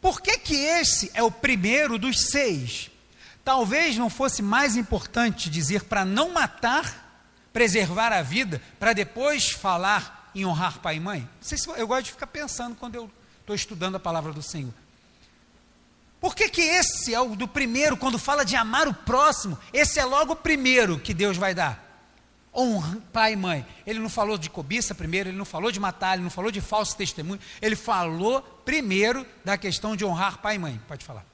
[0.00, 2.90] Por que que esse é o primeiro dos seis?
[3.44, 10.30] Talvez não fosse mais importante dizer para não matar, preservar a vida, para depois falar
[10.34, 11.28] em honrar pai e mãe?
[11.76, 14.72] Eu gosto de ficar pensando quando eu estou estudando a palavra do Senhor.
[16.20, 19.58] Por que, que esse é o do primeiro, quando fala de amar o próximo?
[19.72, 21.88] Esse é logo o primeiro que Deus vai dar.
[22.54, 23.66] Honra pai e mãe.
[23.86, 26.60] Ele não falou de cobiça primeiro, ele não falou de matar, ele não falou de
[26.60, 27.40] falso testemunho.
[27.62, 30.80] Ele falou primeiro da questão de honrar pai e mãe.
[30.86, 31.24] Pode falar.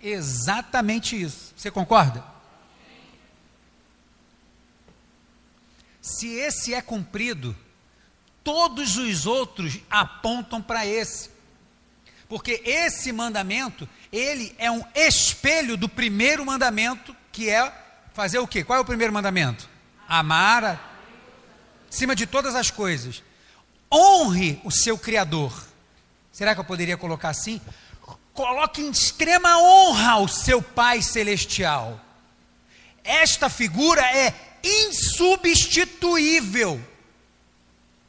[0.00, 1.52] Exatamente isso.
[1.56, 2.24] Você concorda?
[6.00, 7.54] Se esse é cumprido,
[8.42, 11.28] todos os outros apontam para esse.
[12.28, 17.72] Porque esse mandamento, ele é um espelho do primeiro mandamento, que é
[18.14, 18.62] fazer o quê?
[18.62, 19.68] Qual é o primeiro mandamento?
[20.08, 20.78] Amar a...
[21.90, 23.24] acima de todas as coisas.
[23.92, 25.52] Honre o seu Criador.
[26.30, 27.60] Será que eu poderia colocar assim?
[28.32, 32.00] Coloque em extrema honra o seu Pai Celestial.
[33.02, 36.80] Esta figura é insubstituível.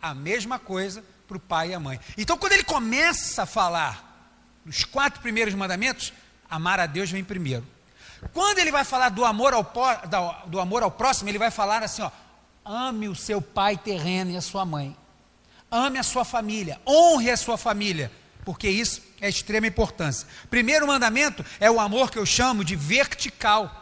[0.02, 2.00] A mesma coisa para o pai e a mãe.
[2.18, 4.12] Então, quando ele começa a falar
[4.66, 6.14] nos quatro primeiros mandamentos,
[6.50, 7.66] amar a Deus vem primeiro.
[8.34, 9.72] Quando ele vai falar do amor ao,
[10.48, 12.12] do amor ao próximo, ele vai falar assim: ó,
[12.64, 14.96] ame o seu pai terreno e a sua mãe.
[15.70, 18.12] Ame a sua família, honre a sua família,
[18.44, 20.28] porque isso é extrema importância.
[20.50, 23.81] Primeiro mandamento é o amor que eu chamo de vertical.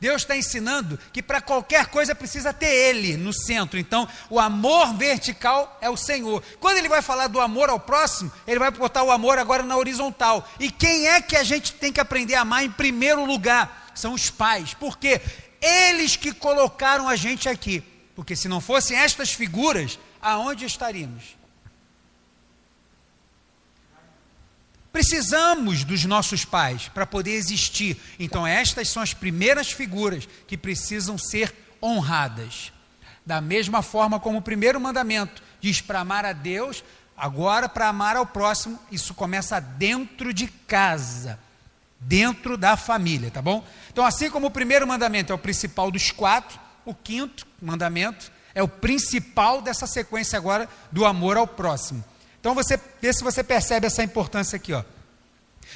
[0.00, 3.78] Deus está ensinando que para qualquer coisa precisa ter Ele no centro.
[3.78, 6.42] Então, o amor vertical é o Senhor.
[6.58, 9.76] Quando ele vai falar do amor ao próximo, ele vai botar o amor agora na
[9.76, 10.48] horizontal.
[10.58, 13.92] E quem é que a gente tem que aprender a amar em primeiro lugar?
[13.94, 14.72] São os pais.
[14.72, 15.20] Por quê?
[15.60, 17.84] Eles que colocaram a gente aqui.
[18.16, 21.39] Porque se não fossem estas figuras, aonde estaríamos?
[24.92, 27.96] Precisamos dos nossos pais para poder existir.
[28.18, 32.72] Então, estas são as primeiras figuras que precisam ser honradas.
[33.24, 36.82] Da mesma forma como o primeiro mandamento diz para amar a Deus,
[37.16, 41.38] agora para amar ao próximo, isso começa dentro de casa,
[42.00, 43.64] dentro da família, tá bom?
[43.92, 48.62] Então, assim como o primeiro mandamento é o principal dos quatro, o quinto mandamento é
[48.62, 52.04] o principal dessa sequência agora do amor ao próximo.
[52.40, 54.82] Então você vê se você percebe essa importância aqui, ó.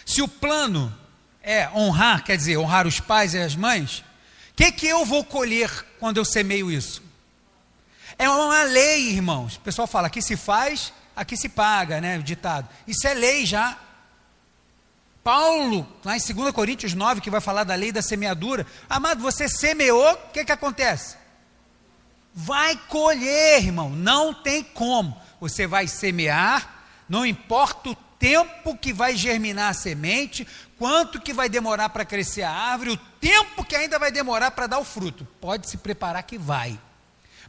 [0.04, 0.92] Se o plano
[1.42, 5.24] é honrar, quer dizer, honrar os pais e as mães, o que, que eu vou
[5.24, 7.02] colher quando eu semeio isso?
[8.18, 9.56] É uma lei, irmãos.
[9.56, 12.18] O pessoal fala, aqui se faz, aqui se paga, né?
[12.18, 12.68] O ditado.
[12.86, 13.78] Isso é lei já.
[15.22, 18.66] Paulo, lá em 2 Coríntios 9, que vai falar da lei da semeadura.
[18.88, 21.16] Amado, você semeou, o que, que acontece?
[22.32, 23.90] Vai colher, irmão.
[23.90, 30.46] Não tem como você vai semear, não importa o tempo que vai germinar a semente,
[30.78, 34.66] quanto que vai demorar para crescer a árvore, o tempo que ainda vai demorar para
[34.66, 35.26] dar o fruto.
[35.40, 36.78] Pode se preparar que vai.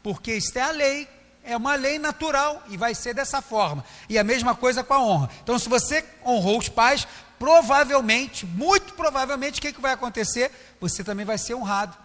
[0.03, 1.07] Porque isso é a lei,
[1.43, 3.85] é uma lei natural e vai ser dessa forma.
[4.09, 5.29] E a mesma coisa com a honra.
[5.43, 7.07] Então, se você honrou os pais,
[7.39, 10.51] provavelmente, muito provavelmente, o que, que vai acontecer?
[10.81, 11.95] Você também vai ser honrado.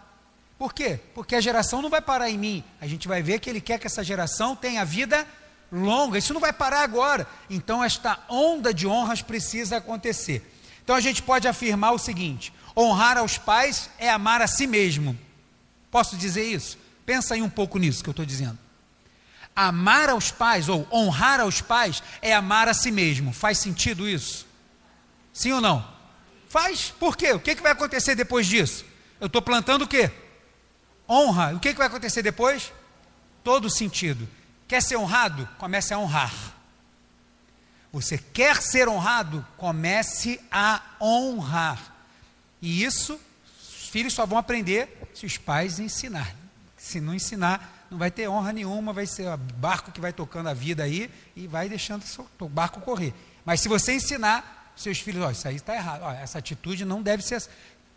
[0.59, 1.01] Por quê?
[1.15, 2.65] Porque a geração não vai parar em mim.
[2.81, 5.27] A gente vai ver que ele quer que essa geração tenha vida
[5.73, 7.27] longa, isso não vai parar agora.
[7.49, 10.51] Então, esta onda de honras precisa acontecer.
[10.83, 15.19] Então, a gente pode afirmar o seguinte: honrar aos pais é amar a si mesmo.
[15.91, 16.79] Posso dizer isso?
[17.05, 18.59] Pensa aí um pouco nisso que eu estou dizendo.
[19.55, 23.33] Amar aos pais ou honrar aos pais é amar a si mesmo.
[23.33, 24.47] Faz sentido isso?
[25.33, 25.87] Sim ou não?
[26.49, 26.95] Faz.
[26.99, 27.33] Por quê?
[27.33, 28.85] O que, que vai acontecer depois disso?
[29.21, 30.11] Eu estou plantando o quê?
[31.09, 31.55] Honra.
[31.55, 32.73] O que, que vai acontecer depois?
[33.43, 34.29] Todo sentido.
[34.71, 35.49] Quer ser honrado?
[35.59, 36.33] Comece a honrar.
[37.93, 39.45] Você quer ser honrado?
[39.57, 41.93] Comece a honrar.
[42.63, 43.21] E isso,
[43.59, 46.37] os filhos só vão aprender se os pais ensinarem.
[46.77, 50.49] Se não ensinar, não vai ter honra nenhuma, vai ser o barco que vai tocando
[50.49, 52.05] a vida aí e vai deixando
[52.39, 53.13] o barco correr.
[53.45, 57.25] Mas se você ensinar, seus filhos, ó, isso aí está errado, essa atitude não deve
[57.25, 57.43] ser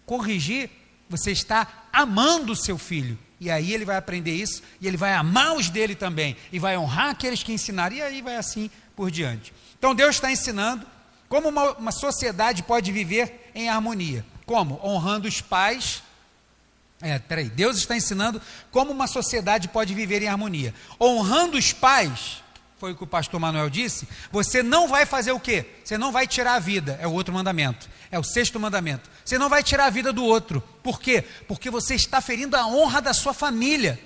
[0.07, 0.71] corrigir,
[1.09, 3.17] você está amando o seu filho.
[3.39, 6.77] E aí ele vai aprender isso, e ele vai amar os dele também, e vai
[6.77, 9.53] honrar aqueles que ensinaram, e aí vai assim por diante.
[9.77, 10.85] Então Deus está ensinando
[11.27, 14.25] como uma, uma sociedade pode viver em harmonia.
[14.45, 14.79] Como?
[14.83, 16.03] Honrando os pais.
[17.01, 20.73] É, peraí, Deus está ensinando como uma sociedade pode viver em harmonia.
[21.01, 22.42] Honrando os pais,
[22.83, 25.65] foi o que o pastor Manuel disse, você não vai fazer o quê?
[25.85, 29.09] Você não vai tirar a vida, é o outro mandamento, é o sexto mandamento.
[29.23, 30.61] Você não vai tirar a vida do outro.
[30.83, 31.23] Por quê?
[31.47, 33.97] Porque você está ferindo a honra da sua família.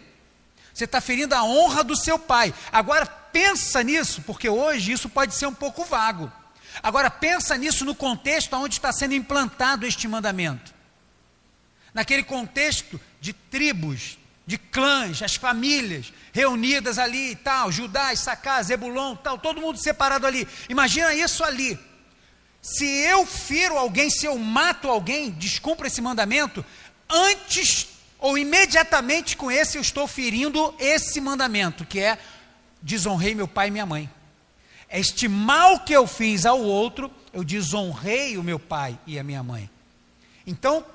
[0.71, 2.53] Você está ferindo a honra do seu pai.
[2.71, 6.31] Agora pensa nisso, porque hoje isso pode ser um pouco vago.
[6.83, 10.71] Agora pensa nisso no contexto onde está sendo implantado este mandamento.
[11.95, 19.15] Naquele contexto de tribos, de clãs, as famílias reunidas ali e tal, Judá, Issacar, Zebulon,
[19.15, 20.47] tal, todo mundo separado ali.
[20.69, 21.79] Imagina isso ali.
[22.61, 26.63] Se eu firo alguém, se eu mato alguém, descumpra esse mandamento,
[27.09, 27.87] antes
[28.19, 32.19] ou imediatamente com esse eu estou ferindo esse mandamento, que é
[32.83, 34.07] desonrei meu pai e minha mãe.
[34.91, 39.41] Este mal que eu fiz ao outro, eu desonrei o meu pai e a minha
[39.41, 39.67] mãe.
[40.45, 40.85] Então,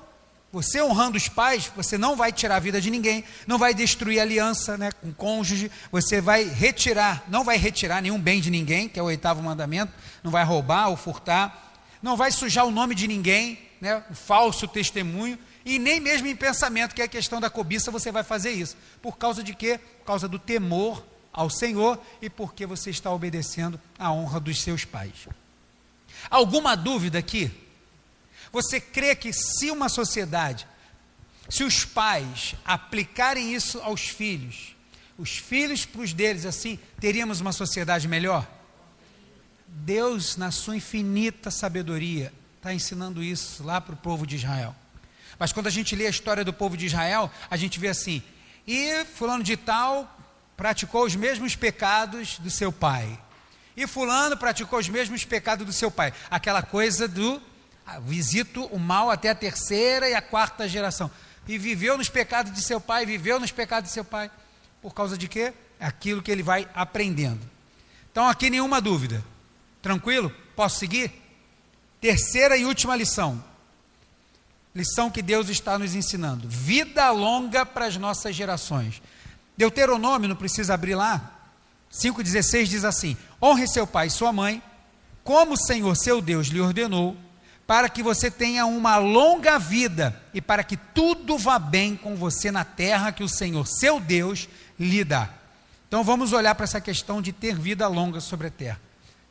[0.53, 4.19] você honrando os pais, você não vai tirar a vida de ninguém, não vai destruir
[4.19, 8.99] aliança né, com cônjuge, você vai retirar, não vai retirar nenhum bem de ninguém, que
[8.99, 13.07] é o oitavo mandamento, não vai roubar ou furtar, não vai sujar o nome de
[13.07, 17.49] ninguém, né, o falso testemunho, e nem mesmo em pensamento, que é a questão da
[17.49, 18.77] cobiça, você vai fazer isso.
[19.01, 19.79] Por causa de quê?
[20.01, 24.85] Por causa do temor ao Senhor e porque você está obedecendo à honra dos seus
[24.85, 25.27] pais.
[26.29, 27.62] Alguma dúvida aqui?
[28.53, 30.67] Você crê que se uma sociedade,
[31.49, 34.75] se os pais aplicarem isso aos filhos,
[35.17, 38.47] os filhos para os deles assim, teríamos uma sociedade melhor?
[39.67, 44.75] Deus, na sua infinita sabedoria, está ensinando isso lá para o povo de Israel.
[45.39, 48.21] Mas quando a gente lê a história do povo de Israel, a gente vê assim:
[48.67, 50.15] e fulano de tal
[50.55, 53.19] praticou os mesmos pecados do seu pai.
[53.75, 56.13] E fulano praticou os mesmos pecados do seu pai.
[56.29, 57.41] Aquela coisa do
[57.99, 61.09] visito o mal até a terceira e a quarta geração.
[61.47, 64.31] E viveu nos pecados de seu pai, viveu nos pecados de seu pai.
[64.81, 65.53] Por causa de quê?
[65.79, 67.41] Aquilo que ele vai aprendendo.
[68.11, 69.23] Então, aqui nenhuma dúvida.
[69.81, 70.33] Tranquilo?
[70.55, 71.11] Posso seguir?
[71.99, 73.43] Terceira e última lição.
[74.73, 79.01] Lição que Deus está nos ensinando: vida longa para as nossas gerações.
[79.55, 81.33] Deuteronômio, não precisa abrir lá,
[81.93, 84.61] 5,16 diz assim: Honre seu pai e sua mãe,
[85.23, 87.15] como o Senhor seu Deus lhe ordenou,
[87.65, 92.51] para que você tenha uma longa vida e para que tudo vá bem com você
[92.51, 94.49] na terra que o Senhor seu Deus
[94.79, 95.29] lhe dá.
[95.87, 98.81] Então vamos olhar para essa questão de ter vida longa sobre a terra.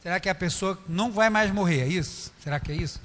[0.02, 1.80] Será que a pessoa não vai mais morrer?
[1.82, 2.32] É isso?
[2.42, 3.00] Será que é isso?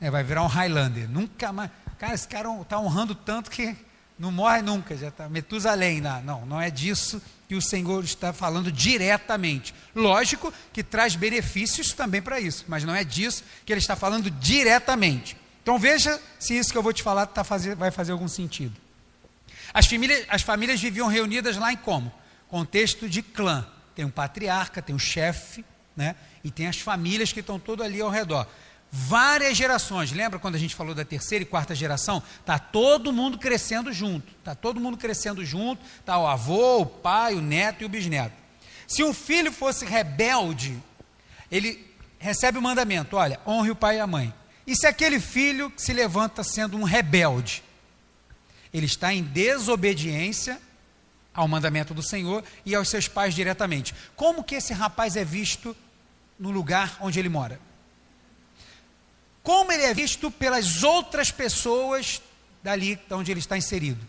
[0.00, 1.08] É, vai virar um Highlander.
[1.08, 1.70] Nunca mais.
[1.98, 3.76] Cara, esse cara está honrando tanto que
[4.20, 4.94] não morre nunca.
[4.94, 6.20] Já está Metusalém lá.
[6.20, 9.74] Não, não é disso que o Senhor está falando diretamente.
[9.96, 14.30] Lógico que traz benefícios também para isso, mas não é disso que ele está falando
[14.30, 15.36] diretamente.
[15.62, 18.76] Então veja se isso que eu vou te falar tá fazer, vai fazer algum sentido.
[19.72, 22.12] As famílias, as famílias viviam reunidas lá em como?
[22.46, 23.66] Contexto de clã.
[23.94, 25.64] Tem um patriarca, tem um chefe,
[25.96, 26.14] né?
[26.44, 28.46] e tem as famílias que estão todas ali ao redor
[28.90, 30.12] várias gerações.
[30.12, 32.22] Lembra quando a gente falou da terceira e quarta geração?
[32.44, 34.32] Tá todo mundo crescendo junto.
[34.42, 35.82] Tá todo mundo crescendo junto.
[36.04, 38.34] Tá o avô, o pai, o neto e o bisneto.
[38.86, 40.82] Se um filho fosse rebelde,
[41.50, 41.86] ele
[42.18, 44.34] recebe o mandamento: olha, honre o pai e a mãe.
[44.66, 47.62] E se aquele filho se levanta sendo um rebelde,
[48.72, 50.60] ele está em desobediência
[51.32, 53.94] ao mandamento do Senhor e aos seus pais diretamente.
[54.14, 55.76] Como que esse rapaz é visto
[56.38, 57.60] no lugar onde ele mora?
[59.42, 62.20] Como ele é visto pelas outras pessoas
[62.62, 64.06] dali onde ele está inserido.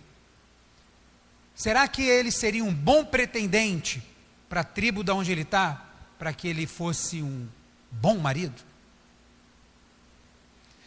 [1.55, 4.01] Será que ele seria um bom pretendente
[4.49, 5.85] para a tribo da onde ele está,
[6.17, 7.47] para que ele fosse um
[7.89, 8.61] bom marido?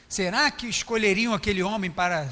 [0.08, 2.28] Será que escolheriam aquele homem para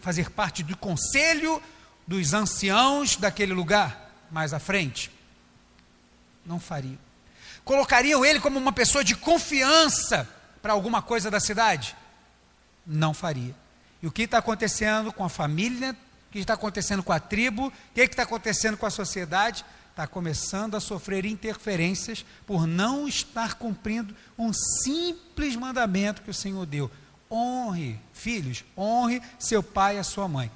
[0.00, 1.62] fazer parte do conselho
[2.06, 5.10] dos anciãos daquele lugar mais à frente?
[6.44, 6.98] Não fariam.
[7.64, 10.28] Colocariam ele como uma pessoa de confiança
[10.62, 11.96] para alguma coisa da cidade?
[12.86, 13.54] Não faria.
[14.02, 15.96] E o que está acontecendo com a família?
[16.28, 17.68] O que está acontecendo com a tribo?
[17.68, 19.64] O que está acontecendo com a sociedade?
[19.90, 26.66] Está começando a sofrer interferências por não estar cumprindo um simples mandamento que o Senhor
[26.66, 26.90] deu.
[27.30, 30.50] Honre, filhos, honre seu pai e a sua mãe.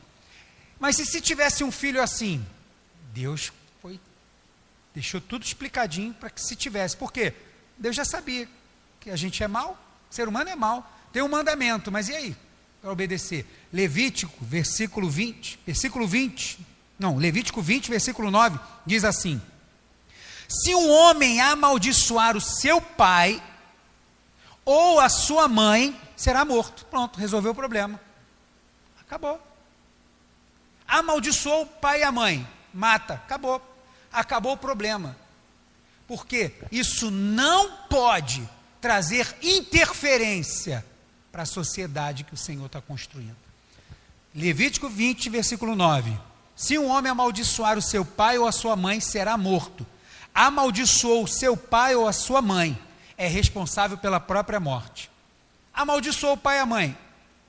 [0.78, 2.44] Mas e se tivesse um filho assim?
[3.12, 3.98] Deus foi
[4.94, 6.96] deixou tudo explicadinho para que se tivesse.
[6.96, 7.34] Por quê?
[7.78, 8.48] Deus já sabia
[9.00, 9.78] que a gente é mal,
[10.10, 10.84] ser humano é mau.
[11.12, 12.36] Tem um mandamento, mas e aí?
[12.82, 13.46] Para obedecer.
[13.72, 16.58] Levítico, versículo 20, versículo 20,
[16.98, 19.40] não, Levítico 20, versículo 9, diz assim:
[20.46, 23.42] Se um homem amaldiçoar o seu pai
[24.64, 26.84] ou a sua mãe, será morto.
[26.86, 27.98] Pronto, resolveu o problema.
[29.00, 29.40] Acabou.
[30.86, 33.62] Amaldiçoou o pai e a mãe, mata, acabou.
[34.12, 35.16] Acabou o problema.
[36.06, 38.46] Porque isso não pode
[38.80, 40.84] trazer interferência
[41.30, 43.36] para a sociedade que o Senhor está construindo.
[44.34, 46.18] Levítico 20, versículo 9.
[46.56, 49.86] Se um homem amaldiçoar o seu pai ou a sua mãe, será morto.
[50.34, 52.78] Amaldiçoou o seu pai ou a sua mãe,
[53.16, 55.10] é responsável pela própria morte.
[55.72, 56.96] Amaldiçoou o pai e a mãe,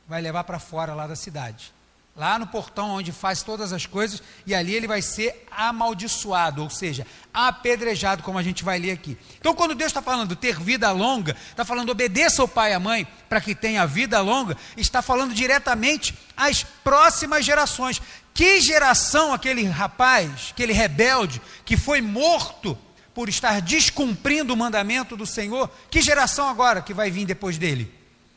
[0.07, 1.73] vai levar para fora lá da cidade
[2.15, 6.69] lá no portão onde faz todas as coisas, e ali ele vai ser amaldiçoado, ou
[6.69, 9.17] seja, apedrejado, como a gente vai ler aqui.
[9.39, 12.79] Então, quando Deus está falando ter vida longa, está falando obedeça ao pai e à
[12.79, 18.01] mãe para que tenha vida longa, está falando diretamente às próximas gerações.
[18.33, 22.77] Que geração aquele rapaz, aquele rebelde, que foi morto
[23.13, 27.93] por estar descumprindo o mandamento do Senhor, que geração agora que vai vir depois dele?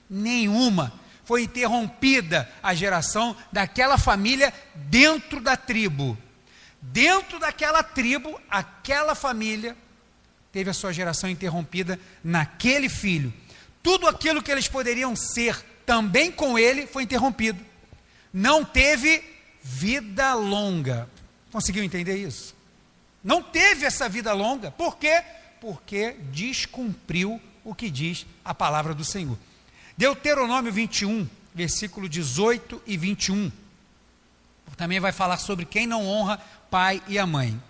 [0.09, 0.93] Nenhuma
[1.25, 6.17] foi interrompida a geração daquela família dentro da tribo.
[6.81, 9.77] Dentro daquela tribo, aquela família
[10.53, 13.33] teve a sua geração interrompida naquele filho.
[13.83, 17.65] Tudo aquilo que eles poderiam ser também com ele foi interrompido.
[18.33, 19.23] Não teve
[19.63, 21.09] vida longa.
[21.51, 22.55] Conseguiu entender isso?
[23.23, 24.71] Não teve essa vida longa.
[24.71, 25.23] Por quê?
[25.61, 29.39] Porque descumpriu o que diz a palavra do Senhor.
[29.97, 33.51] Deuteronômio 21, versículo 18 e 21.
[34.77, 36.41] Também vai falar sobre quem não honra
[36.71, 37.61] pai e a mãe.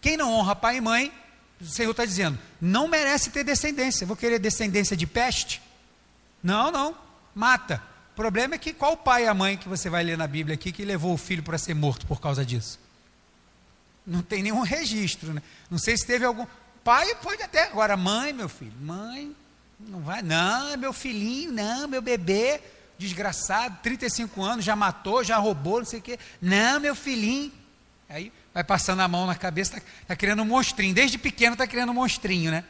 [0.00, 1.12] Quem não honra pai e mãe,
[1.60, 4.06] o Senhor está dizendo, não merece ter descendência.
[4.06, 5.62] Vou querer descendência de peste?
[6.42, 6.94] Não, não.
[7.34, 7.82] Mata.
[8.12, 10.26] O problema é que qual o pai e a mãe que você vai ler na
[10.26, 12.78] Bíblia aqui que levou o filho para ser morto por causa disso?
[14.06, 15.42] Não tem nenhum registro, né?
[15.70, 16.46] Não sei se teve algum.
[16.84, 17.64] Pai pode até.
[17.64, 19.34] Agora, mãe, meu filho, mãe,
[19.78, 20.22] não vai.
[20.22, 22.60] Não, é meu filhinho, não, meu bebê,
[22.98, 26.18] desgraçado, 35 anos, já matou, já roubou, não sei o quê.
[26.40, 27.52] Não, meu filhinho.
[28.08, 30.94] Aí vai passando a mão na cabeça, está tá criando um monstrinho.
[30.94, 32.64] Desde pequeno está criando um monstrinho, né?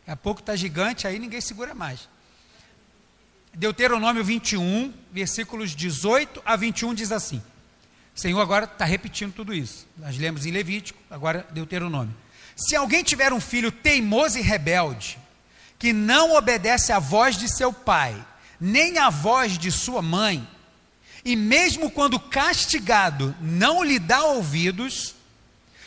[0.00, 2.08] Daqui a pouco está gigante, aí ninguém segura mais.
[3.52, 7.42] Deuteronômio 21, versículos 18 a 21 diz assim.
[8.14, 9.86] O Senhor agora está repetindo tudo isso.
[9.96, 12.14] Nós lemos em Levítico, agora Deuteronômio.
[12.56, 15.18] Se alguém tiver um filho teimoso e rebelde,
[15.78, 18.16] que não obedece à voz de seu pai,
[18.60, 20.46] nem à voz de sua mãe,
[21.24, 25.14] e mesmo quando castigado não lhe dá ouvidos,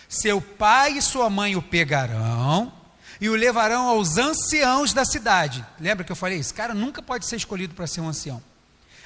[0.08, 2.72] seu pai e sua mãe o pegarão
[3.20, 5.66] e o levarão aos anciãos da cidade.
[5.80, 6.40] Lembra que eu falei?
[6.40, 8.42] Esse cara nunca pode ser escolhido para ser um ancião.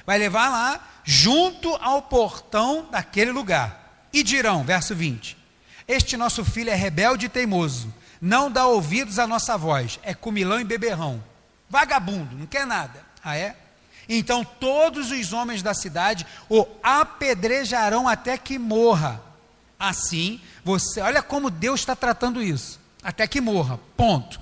[0.06, 4.06] Vai levar lá, junto ao portão daquele lugar.
[4.12, 5.36] E dirão, verso 20:
[5.86, 10.60] Este nosso filho é rebelde e teimoso, não dá ouvidos à nossa voz, é comilão
[10.60, 11.22] e beberrão,
[11.68, 13.04] vagabundo, não quer nada.
[13.22, 13.56] Ah, é?
[14.08, 19.20] Então todos os homens da cidade o apedrejarão até que morra.
[19.78, 23.78] Assim, você, olha como Deus está tratando isso até que morra.
[23.96, 24.40] Ponto.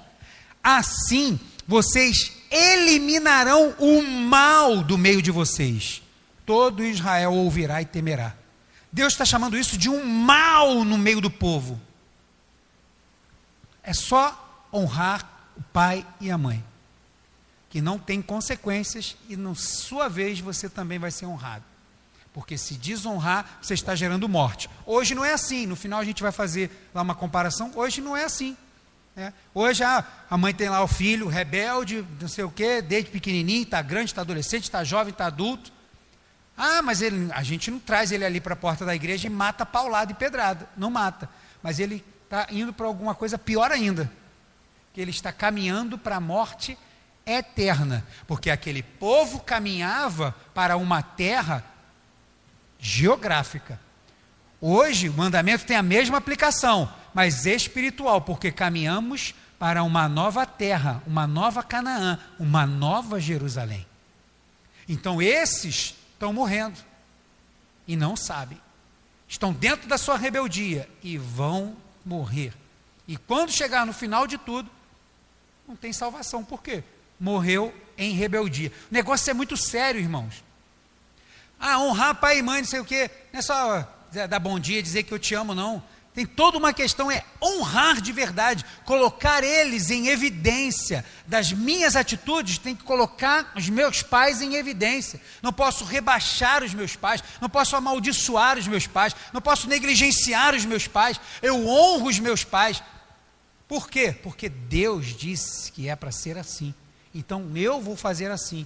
[0.62, 6.02] Assim, vocês eliminarão o mal do meio de vocês.
[6.46, 8.34] Todo Israel ouvirá e temerá.
[8.90, 11.78] Deus está chamando isso de um mal no meio do povo.
[13.84, 16.64] É só honrar o pai e a mãe,
[17.70, 21.64] que não tem consequências e, na sua vez, você também vai ser honrado.
[22.32, 24.68] Porque se desonrar, você está gerando morte.
[24.84, 25.66] Hoje não é assim.
[25.66, 27.70] No final a gente vai fazer lá uma comparação.
[27.76, 28.56] Hoje não é assim.
[29.14, 29.32] Né?
[29.54, 33.62] Hoje a, a mãe tem lá o filho rebelde, não sei o quê, desde pequenininho,
[33.62, 35.72] está grande, está adolescente, está jovem, está adulto.
[36.56, 39.30] Ah, mas ele, a gente não traz ele ali para a porta da igreja e
[39.30, 40.68] mata paulado e pedrada.
[40.76, 41.28] Não mata.
[41.62, 44.10] Mas ele está indo para alguma coisa pior ainda.
[44.92, 46.76] Que ele está caminhando para a morte
[47.26, 48.06] eterna.
[48.26, 51.64] Porque aquele povo caminhava para uma terra
[52.78, 53.80] geográfica.
[54.60, 61.02] Hoje, o mandamento tem a mesma aplicação, mas espiritual, porque caminhamos para uma nova terra,
[61.06, 63.86] uma nova Canaã, uma nova Jerusalém.
[64.88, 66.78] Então, esses estão morrendo
[67.86, 68.60] e não sabem.
[69.28, 72.52] Estão dentro da sua rebeldia e vão morrer.
[73.06, 74.70] E quando chegar no final de tudo,
[75.66, 76.44] não tem salvação.
[76.44, 76.82] Por quê?
[77.18, 78.72] Morreu em rebeldia.
[78.90, 80.42] O negócio é muito sério, irmãos.
[81.58, 83.10] Ah, honrar pai e mãe, não sei o quê.
[83.32, 83.88] Não é só
[84.28, 85.82] dar bom dia, dizer que eu te amo, não.
[86.14, 91.04] Tem toda uma questão, é honrar de verdade, colocar eles em evidência.
[91.26, 95.20] Das minhas atitudes, tem que colocar os meus pais em evidência.
[95.42, 100.54] Não posso rebaixar os meus pais, não posso amaldiçoar os meus pais, não posso negligenciar
[100.54, 101.20] os meus pais.
[101.42, 102.80] Eu honro os meus pais.
[103.66, 104.14] Por quê?
[104.22, 106.72] Porque Deus disse que é para ser assim.
[107.12, 108.64] Então eu vou fazer assim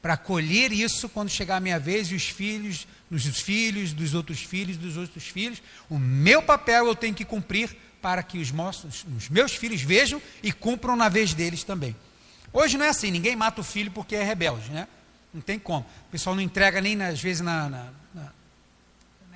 [0.00, 4.40] para colher isso quando chegar a minha vez e os filhos, dos filhos, dos outros
[4.42, 5.62] filhos, dos outros filhos.
[5.88, 8.52] O meu papel eu tenho que cumprir para que os,
[9.16, 11.94] os meus filhos vejam e cumpram na vez deles também.
[12.52, 14.88] Hoje não é assim, ninguém mata o filho porque é rebelde, né?
[15.32, 15.84] Não tem como.
[16.08, 18.32] O pessoal não entrega nem, às vezes, na, na, na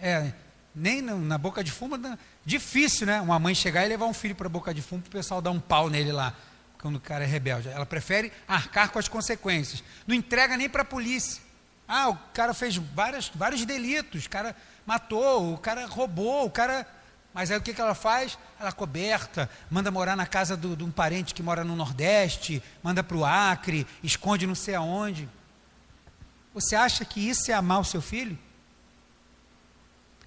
[0.00, 0.32] é,
[0.74, 1.96] nem na boca de fumo.
[2.44, 3.20] difícil, né?
[3.20, 5.42] Uma mãe chegar e levar um filho para a boca de fumo para o pessoal
[5.42, 6.34] dar um pau nele lá
[6.80, 7.68] quando o cara é rebelde.
[7.68, 9.84] Ela prefere arcar com as consequências.
[10.06, 11.42] Não entrega nem para a polícia.
[11.92, 14.54] Ah, o cara fez várias, vários delitos, o cara
[14.86, 16.86] matou, o cara roubou, o cara.
[17.34, 18.38] Mas aí o que, que ela faz?
[18.60, 23.02] Ela coberta, manda morar na casa do, de um parente que mora no Nordeste, manda
[23.02, 25.28] para o Acre, esconde não sei aonde.
[26.54, 28.38] Você acha que isso é amar o seu filho?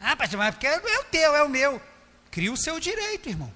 [0.01, 1.81] Ah, pastor, mas porque é o teu, é o meu.
[2.29, 3.51] Cria o seu direito, irmão.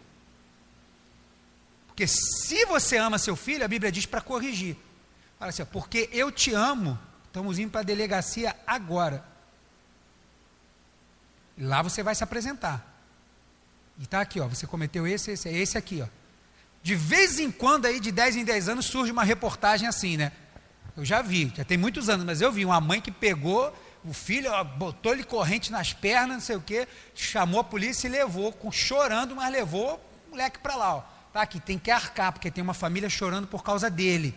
[1.88, 4.78] Porque se você ama seu filho, a Bíblia diz para corrigir.
[5.38, 6.98] Fala assim, porque eu te amo,
[7.38, 9.24] estamos indo para a delegacia agora.
[11.58, 12.96] Lá você vai se apresentar.
[14.00, 16.08] E está aqui, ó, você cometeu esse, esse, esse aqui, ó.
[16.82, 20.32] De vez em quando, aí, de 10 em 10 anos, surge uma reportagem assim, né?
[20.96, 24.14] Eu já vi, já tem muitos anos, mas eu vi uma mãe que pegou o
[24.14, 28.72] filho botou-lhe corrente nas pernas, não sei o quê, chamou a polícia e levou, com,
[28.72, 30.96] chorando, mas levou o moleque para lá.
[30.96, 31.04] Ó.
[31.34, 34.34] Tá aqui, tem que arcar, porque tem uma família chorando por causa dele.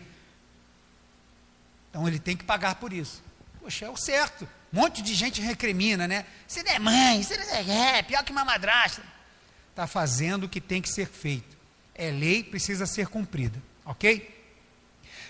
[1.91, 3.21] Então ele tem que pagar por isso.
[3.59, 4.47] Poxa, é o certo.
[4.73, 6.25] Um monte de gente recrimina, né?
[6.47, 9.03] Você não é mãe, você não é, é pior que uma madrasta.
[9.69, 11.57] Está fazendo o que tem que ser feito.
[11.93, 13.61] É lei, precisa ser cumprida.
[13.85, 14.39] Ok?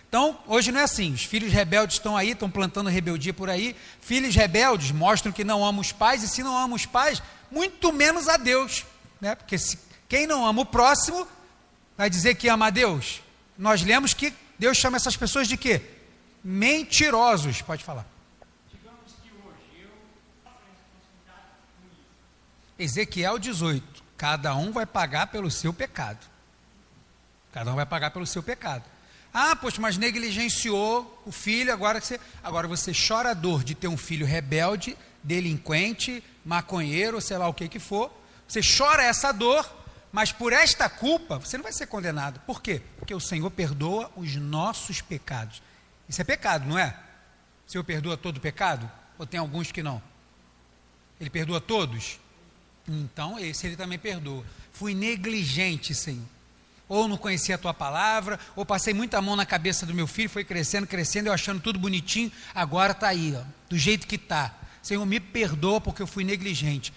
[0.07, 1.14] Então, hoje não é assim.
[1.14, 3.76] Os filhos rebeldes estão aí, estão plantando rebeldia por aí.
[3.99, 7.91] Filhos rebeldes mostram que não amam os pais, e se não amam os pais, muito
[7.91, 8.86] menos a Deus.
[9.20, 9.36] Né?
[9.36, 11.28] Porque se, quem não ama o próximo,
[11.97, 13.22] vai dizer que ama a Deus.
[13.57, 15.82] Nós lemos que Deus chama essas pessoas de quê?
[16.43, 17.61] Mentirosos.
[17.61, 18.05] Pode falar.
[22.77, 24.03] Ezequiel 18.
[24.17, 26.25] Cada um vai pagar pelo seu pecado.
[27.51, 28.83] Cada um vai pagar pelo seu pecado.
[29.33, 33.87] Ah, poxa, mas negligenciou o filho, agora você, agora você chora a dor de ter
[33.87, 38.11] um filho rebelde, delinquente, maconheiro, sei lá o que que for.
[38.47, 39.69] Você chora essa dor,
[40.11, 42.41] mas por esta culpa você não vai ser condenado.
[42.41, 42.81] Por quê?
[42.97, 45.61] Porque o Senhor perdoa os nossos pecados.
[46.12, 46.93] Isso é pecado, não é?
[47.66, 48.91] O Senhor perdoa todo o pecado?
[49.18, 50.03] Ou tem alguns que não?
[51.22, 52.20] Ele perdoa todos?
[52.86, 54.43] Então, esse ele também perdoa.
[54.74, 56.22] Fui negligente, Senhor
[56.89, 60.30] ou não conhecia a tua palavra, ou passei muita mão na cabeça do meu filho,
[60.30, 64.53] foi crescendo, crescendo, eu achando tudo bonitinho, agora está aí, ó, do jeito que está.
[64.82, 66.91] Senhor, me perdoa porque eu fui negligente.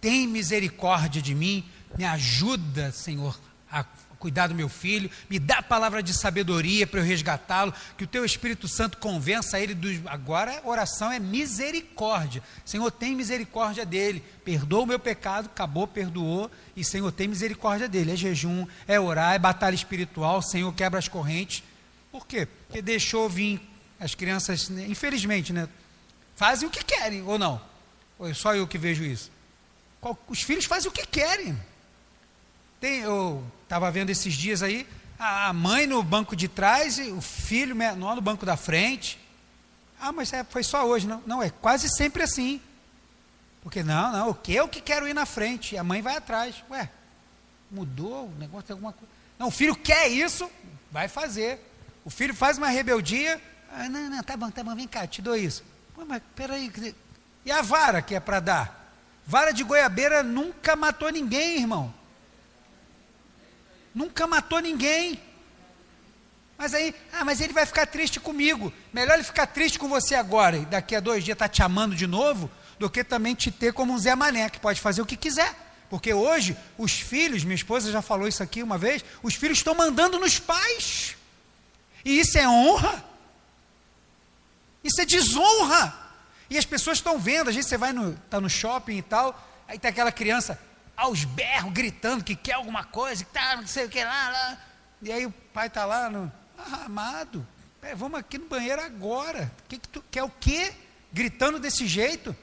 [0.00, 1.64] Tem misericórdia de mim,
[1.96, 3.38] me ajuda, Senhor,
[3.70, 3.84] a
[4.18, 8.06] cuidar do meu filho, me dá a palavra de sabedoria para eu resgatá-lo, que o
[8.06, 10.00] teu Espírito Santo convença ele dos.
[10.06, 12.42] Agora a oração é misericórdia.
[12.64, 18.12] Senhor, tem misericórdia dele, perdoa o meu pecado, acabou, perdoou, e Senhor, tem misericórdia dele.
[18.12, 21.62] É jejum, é orar, é batalha espiritual, Senhor, quebra as correntes.
[22.10, 22.46] Por quê?
[22.66, 23.60] Porque deixou vir
[24.00, 25.68] as crianças, né, infelizmente, né?
[26.34, 27.60] Fazem o que querem, ou não?
[28.18, 29.30] Ou é só eu que vejo isso?
[30.28, 31.58] Os filhos fazem o que querem.
[32.86, 34.86] Tem, eu estava vendo esses dias aí,
[35.18, 39.18] a mãe no banco de trás e o filho menor no banco da frente.
[39.98, 41.20] Ah, mas é, foi só hoje, não?
[41.26, 42.60] Não, é quase sempre assim.
[43.60, 46.16] Porque não, não, o que eu que quero ir na frente, e a mãe vai
[46.16, 46.62] atrás.
[46.70, 46.88] Ué,
[47.72, 49.12] mudou o negócio de alguma coisa.
[49.36, 50.48] Não, o filho quer isso,
[50.92, 51.58] vai fazer.
[52.04, 55.20] O filho faz uma rebeldia, ah, não, não, tá bom, tá bom, vem cá, te
[55.20, 55.64] dou isso.
[55.98, 56.70] Ué, mas peraí,
[57.44, 58.92] e a vara que é para dar?
[59.26, 61.92] Vara de goiabeira nunca matou ninguém, irmão.
[63.96, 65.18] Nunca matou ninguém.
[66.58, 68.70] Mas aí, ah, mas ele vai ficar triste comigo.
[68.92, 71.62] Melhor ele ficar triste com você agora e daqui a dois dias estar tá te
[71.62, 75.00] amando de novo, do que também te ter como um Zé Mané, que pode fazer
[75.00, 75.54] o que quiser.
[75.88, 79.74] Porque hoje, os filhos, minha esposa já falou isso aqui uma vez, os filhos estão
[79.74, 81.16] mandando nos pais.
[82.04, 83.02] E isso é honra.
[84.84, 85.94] Isso é desonra.
[86.50, 89.42] E as pessoas estão vendo, a gente você vai no, tá no shopping e tal,
[89.66, 90.60] aí tem aquela criança,
[90.96, 94.58] aos berros, gritando que quer alguma coisa, que tá, não sei o que lá, lá.
[95.02, 97.46] E aí o pai está lá, no, ah, amado,
[97.96, 99.52] vamos aqui no banheiro agora.
[99.68, 100.72] Que, que tu quer o quê?
[101.12, 102.34] Gritando desse jeito?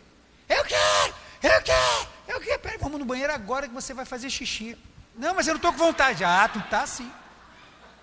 [0.47, 2.59] Eu quero, eu quero, eu quero.
[2.59, 4.77] Peraí, vamos no banheiro agora que você vai fazer xixi.
[5.15, 6.23] Não, mas eu não estou com vontade.
[6.23, 7.11] Ah, tu tá sim.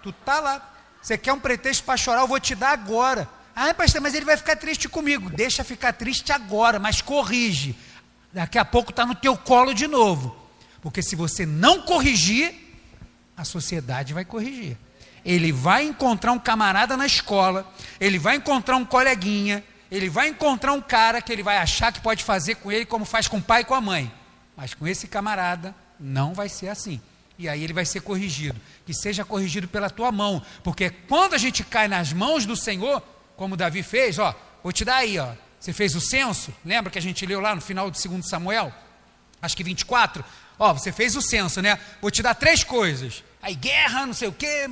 [0.02, 0.74] Tu tá lá.
[1.00, 3.28] Você quer um pretexto para chorar, eu vou te dar agora.
[3.54, 5.30] Ah, pastor, mas ele vai ficar triste comigo.
[5.30, 7.76] Deixa ficar triste agora, mas corrige.
[8.32, 10.39] Daqui a pouco está no teu colo de novo.
[10.80, 12.54] Porque se você não corrigir,
[13.36, 14.76] a sociedade vai corrigir.
[15.24, 17.70] Ele vai encontrar um camarada na escola,
[18.00, 22.00] ele vai encontrar um coleguinha, ele vai encontrar um cara que ele vai achar que
[22.00, 24.10] pode fazer com ele como faz com o pai e com a mãe.
[24.56, 27.00] Mas com esse camarada não vai ser assim.
[27.38, 28.60] E aí ele vai ser corrigido.
[28.86, 30.42] Que seja corrigido pela tua mão.
[30.62, 33.02] Porque quando a gente cai nas mãos do Senhor,
[33.36, 35.32] como Davi fez, ó, vou te dar aí, ó.
[35.58, 38.72] Você fez o censo, lembra que a gente leu lá no final do 2 Samuel?
[39.42, 40.24] Acho que 24.
[40.62, 41.78] Ó, você fez o censo, né?
[42.02, 43.24] Vou te dar três coisas.
[43.40, 44.66] Aí guerra, não sei o quê,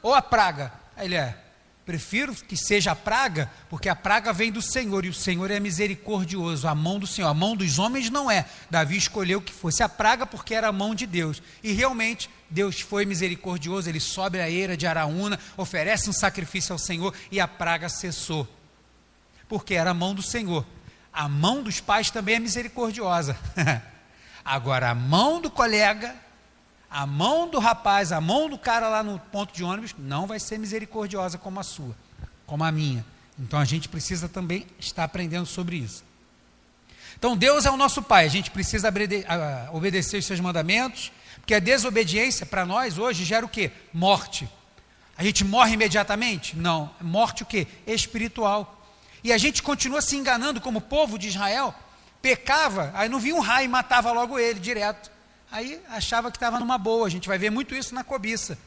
[0.00, 0.72] ou a praga.
[0.96, 1.36] Aí ele é,
[1.84, 5.58] prefiro que seja a praga, porque a praga vem do Senhor, e o Senhor é
[5.58, 8.46] misericordioso, a mão do Senhor, a mão dos homens não é.
[8.70, 11.42] Davi escolheu que fosse a praga porque era a mão de Deus.
[11.64, 16.78] E realmente, Deus foi misericordioso, ele sobe a eira de Araúna, oferece um sacrifício ao
[16.78, 18.46] Senhor, e a praga cessou.
[19.48, 20.64] Porque era a mão do Senhor.
[21.12, 23.36] A mão dos pais também é misericordiosa.
[24.50, 26.16] Agora, a mão do colega,
[26.90, 30.40] a mão do rapaz, a mão do cara lá no ponto de ônibus, não vai
[30.40, 31.94] ser misericordiosa como a sua,
[32.46, 33.04] como a minha.
[33.38, 36.02] Então a gente precisa também estar aprendendo sobre isso.
[37.18, 38.90] Então Deus é o nosso Pai, a gente precisa
[39.70, 43.70] obedecer os seus mandamentos, porque a desobediência para nós hoje gera o quê?
[43.92, 44.48] Morte.
[45.14, 46.56] A gente morre imediatamente?
[46.56, 46.90] Não.
[47.02, 47.66] Morte o quê?
[47.86, 48.82] Espiritual.
[49.22, 51.74] E a gente continua se enganando como povo de Israel.
[52.20, 55.10] Pecava, aí não vinha um raio e matava logo ele direto.
[55.50, 57.06] Aí achava que estava numa boa.
[57.06, 58.58] A gente vai ver muito isso na cobiça.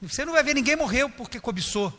[0.00, 1.92] Você não vai ver ninguém morreu porque cobiçou.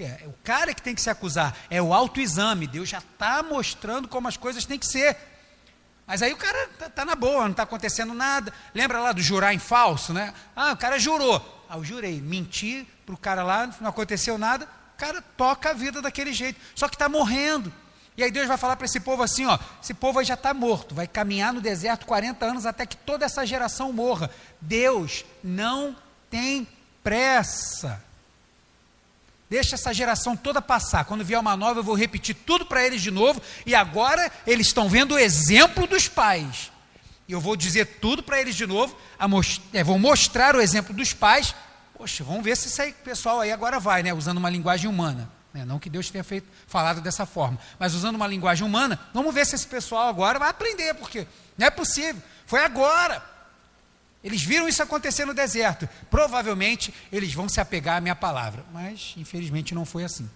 [0.00, 1.56] É o cara que tem que se acusar.
[1.68, 2.66] É o autoexame.
[2.66, 5.16] Deus já está mostrando como as coisas têm que ser.
[6.06, 8.52] Mas aí o cara está tá na boa, não está acontecendo nada.
[8.74, 10.32] Lembra lá do jurar em falso, né?
[10.54, 11.66] Ah, o cara jurou.
[11.68, 12.20] Ah, eu jurei.
[12.20, 14.66] Menti para o cara lá, não aconteceu nada.
[14.94, 16.60] O cara toca a vida daquele jeito.
[16.74, 17.72] Só que está morrendo.
[18.18, 20.92] E aí Deus vai falar para esse povo assim: ó, esse povo já está morto,
[20.92, 24.28] vai caminhar no deserto 40 anos até que toda essa geração morra.
[24.60, 25.96] Deus não
[26.28, 26.66] tem
[27.02, 28.02] pressa.
[29.48, 31.04] Deixa essa geração toda passar.
[31.04, 33.40] Quando vier uma nova, eu vou repetir tudo para eles de novo.
[33.64, 36.72] E agora eles estão vendo o exemplo dos pais.
[37.28, 38.96] E eu vou dizer tudo para eles de novo.
[39.28, 41.54] Most é, vou mostrar o exemplo dos pais.
[41.96, 44.12] Poxa, vamos ver se esse pessoal aí agora vai, né?
[44.12, 45.37] Usando uma linguagem humana.
[45.52, 45.64] Né?
[45.64, 47.58] Não que Deus tenha feito, falado dessa forma.
[47.78, 51.26] Mas usando uma linguagem humana, vamos ver se esse pessoal agora vai aprender, porque
[51.56, 52.22] não é possível.
[52.46, 53.22] Foi agora.
[54.22, 55.88] Eles viram isso acontecer no deserto.
[56.10, 58.64] Provavelmente eles vão se apegar à minha palavra.
[58.72, 60.28] Mas, infelizmente, não foi assim.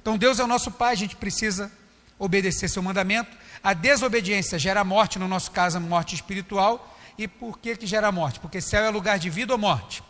[0.00, 1.70] Então, Deus é o nosso Pai, a gente precisa
[2.18, 3.36] obedecer seu mandamento.
[3.62, 6.96] A desobediência gera morte, no nosso caso, morte espiritual.
[7.16, 8.40] E por que, que gera morte?
[8.40, 10.02] Porque céu é lugar de vida ou morte?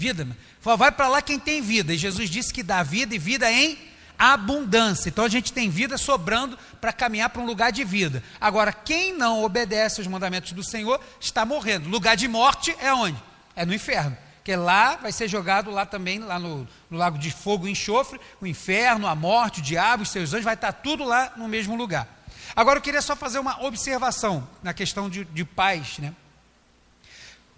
[0.00, 0.26] Vida.
[0.62, 1.92] Vai para lá quem tem vida.
[1.92, 3.78] E Jesus disse que dá vida e vida em
[4.18, 5.10] abundância.
[5.10, 8.22] Então a gente tem vida sobrando para caminhar para um lugar de vida.
[8.40, 11.90] Agora, quem não obedece aos mandamentos do Senhor está morrendo.
[11.90, 13.22] Lugar de morte é onde?
[13.54, 14.16] É no inferno.
[14.36, 18.18] Porque lá vai ser jogado lá também, lá no, no lago de fogo e enxofre,
[18.40, 21.76] o inferno, a morte, o diabo, os seus anjos, vai estar tudo lá no mesmo
[21.76, 22.08] lugar.
[22.56, 25.98] Agora eu queria só fazer uma observação na questão de, de pais.
[25.98, 26.14] Né?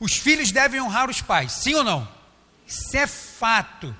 [0.01, 2.22] Os filhos devem honrar os pais, sim ou não?
[2.67, 3.95] Isso é fato.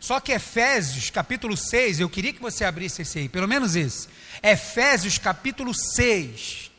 [0.00, 4.08] Só que Efésios, capítulo 6, eu queria que você abrisse esse aí, pelo menos esse.
[4.42, 6.70] Efésios, capítulo 6,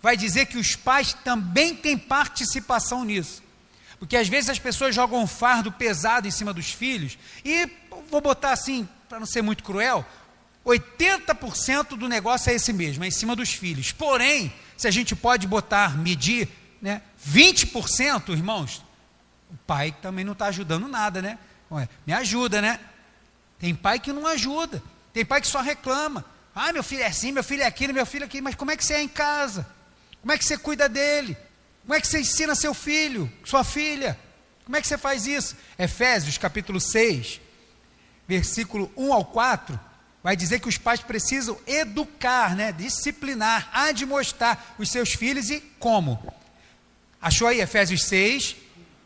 [0.00, 3.42] vai dizer que os pais também têm participação nisso.
[3.98, 7.68] Porque às vezes as pessoas jogam um fardo pesado em cima dos filhos, e
[8.10, 10.06] vou botar assim, para não ser muito cruel,
[10.64, 13.92] 80% do negócio é esse mesmo, é em cima dos filhos.
[13.92, 16.48] Porém, se a gente pode botar, medir,
[16.80, 18.82] né, 20%, irmãos,
[19.54, 21.38] o pai também não está ajudando nada, né?
[22.04, 22.80] Me ajuda, né?
[23.58, 24.82] Tem pai que não ajuda.
[25.12, 26.24] Tem pai que só reclama.
[26.52, 28.42] Ah, meu filho é assim, meu filho é aquilo, meu filho é aquilo.
[28.44, 29.66] Mas como é que você é em casa?
[30.20, 31.36] Como é que você cuida dele?
[31.82, 34.18] Como é que você ensina seu filho, sua filha?
[34.64, 35.56] Como é que você faz isso?
[35.78, 37.40] Efésios capítulo 6,
[38.26, 39.78] versículo 1 ao 4,
[40.22, 46.34] vai dizer que os pais precisam educar, né, disciplinar, admoestar os seus filhos e como?
[47.20, 48.56] Achou aí Efésios 6,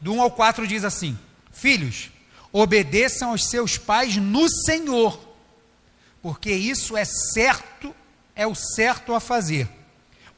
[0.00, 1.18] do 1 ao 4 diz assim:
[1.52, 2.10] Filhos,
[2.52, 5.18] obedeçam aos seus pais no Senhor,
[6.22, 7.94] porque isso é certo,
[8.34, 9.68] é o certo a fazer.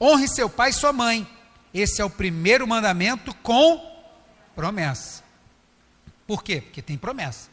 [0.01, 1.29] Honre seu pai e sua mãe.
[1.73, 3.81] Esse é o primeiro mandamento com
[4.57, 5.23] promessa.
[6.27, 6.61] Por quê?
[6.61, 7.49] Porque tem promessa.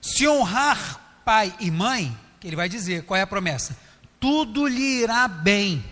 [0.00, 3.76] Se honrar pai e mãe, que ele vai dizer, qual é a promessa?
[4.18, 5.84] Tudo lhe irá bem.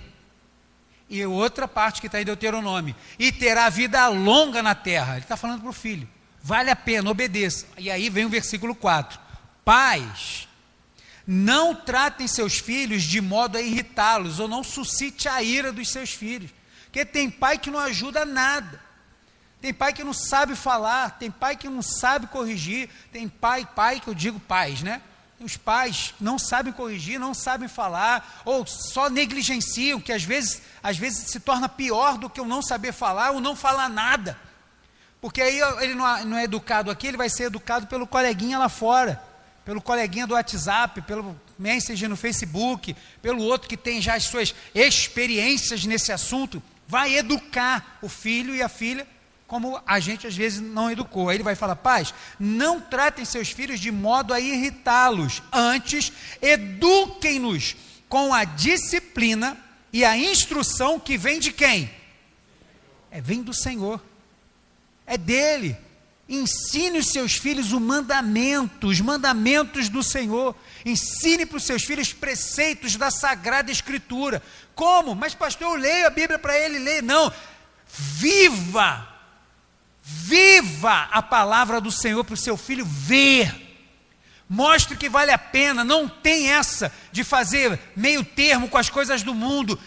[1.12, 5.12] E outra parte que está em Deuteronômio, e terá vida longa na terra.
[5.12, 6.08] Ele está falando para o filho.
[6.42, 7.66] Vale a pena, obedeça.
[7.76, 9.20] E aí vem o versículo 4.
[9.62, 10.48] Pais,
[11.26, 16.14] não tratem seus filhos de modo a irritá-los, ou não suscite a ira dos seus
[16.14, 16.50] filhos.
[16.84, 18.80] Porque tem pai que não ajuda nada.
[19.60, 24.00] Tem pai que não sabe falar, tem pai que não sabe corrigir, tem pai, pai
[24.00, 25.02] que eu digo pais, né?
[25.42, 30.96] Os pais não sabem corrigir, não sabem falar, ou só negligenciam, que às vezes, às
[30.96, 34.38] vezes se torna pior do que o não saber falar ou não falar nada.
[35.20, 39.22] Porque aí ele não, é, educado aqui, ele vai ser educado pelo coleguinha lá fora,
[39.64, 44.54] pelo coleguinha do WhatsApp, pelo Messenger no Facebook, pelo outro que tem já as suas
[44.74, 46.62] experiências nesse assunto.
[46.88, 49.06] Vai educar o filho e a filha
[49.52, 51.28] como a gente às vezes não educou.
[51.28, 57.76] Aí ele vai falar: pais, não tratem seus filhos de modo a irritá-los, antes eduquem-nos
[58.08, 59.54] com a disciplina
[59.92, 61.90] e a instrução que vem de quem?
[63.10, 64.02] É, vem do Senhor
[65.06, 65.76] é dele.
[66.26, 70.56] Ensine os seus filhos o mandamento, os mandamentos do Senhor.
[70.82, 74.42] Ensine para os seus filhos preceitos da Sagrada Escritura.
[74.74, 75.14] Como?
[75.14, 77.02] Mas, pastor, eu leio a Bíblia para ele ler.
[77.02, 77.30] Não.
[77.86, 79.11] Viva!
[80.02, 83.54] Viva a palavra do Senhor para o seu filho ver.
[84.48, 85.84] Mostre que vale a pena.
[85.84, 89.78] Não tem essa de fazer meio termo com as coisas do mundo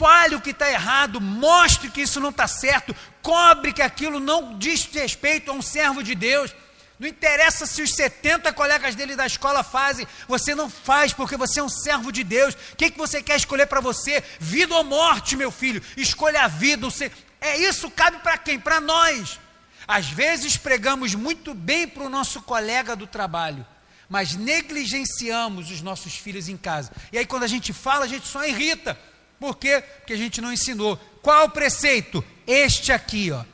[0.00, 4.56] fale o que está errado, mostre que isso não está certo, cobre que aquilo não
[4.56, 6.54] diz respeito a um servo de Deus.
[6.98, 11.60] Não interessa se os 70 colegas dele da escola fazem, você não faz porque você
[11.60, 12.54] é um servo de Deus.
[12.54, 14.24] O que, que você quer escolher para você?
[14.38, 15.82] Vida ou morte, meu filho?
[15.98, 16.88] Escolha a vida.
[16.88, 17.12] Você...
[17.38, 18.58] É isso, cabe para quem?
[18.58, 19.38] Para nós.
[19.90, 23.66] Às vezes pregamos muito bem para o nosso colega do trabalho,
[24.08, 26.92] mas negligenciamos os nossos filhos em casa.
[27.12, 28.96] E aí, quando a gente fala, a gente só irrita.
[29.38, 29.82] Por quê?
[29.98, 30.96] Porque a gente não ensinou.
[31.22, 32.22] Qual o preceito?
[32.46, 33.44] Este aqui, ó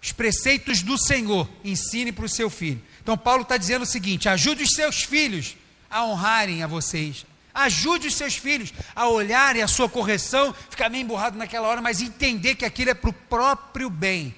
[0.00, 2.80] os preceitos do Senhor, ensine para o seu filho.
[3.02, 5.56] Então, Paulo está dizendo o seguinte: ajude os seus filhos
[5.90, 7.26] a honrarem a vocês.
[7.52, 12.00] Ajude os seus filhos a olharem a sua correção, ficar meio emburrado naquela hora, mas
[12.00, 14.34] entender que aquilo é para o próprio bem.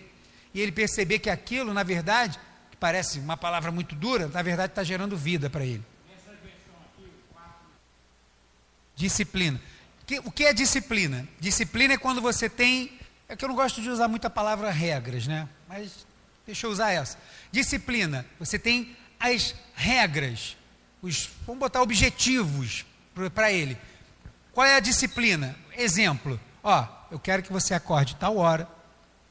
[0.53, 2.39] E ele perceber que aquilo, na verdade,
[2.71, 5.85] que parece uma palavra muito dura, na verdade está gerando vida para ele.
[8.97, 9.61] Disciplina.
[10.25, 11.27] O que é disciplina?
[11.39, 15.29] Disciplina é quando você tem é que eu não gosto de usar muita palavra regras,
[15.29, 15.49] né?
[15.69, 16.05] Mas
[16.45, 17.17] deixa eu usar essa.
[17.53, 18.27] Disciplina.
[18.41, 20.57] Você tem as regras,
[21.01, 22.85] os, vamos botar objetivos
[23.33, 23.79] para ele.
[24.53, 25.55] Qual é a disciplina?
[25.79, 26.41] Exemplo.
[26.61, 28.69] Ó, eu quero que você acorde tal hora.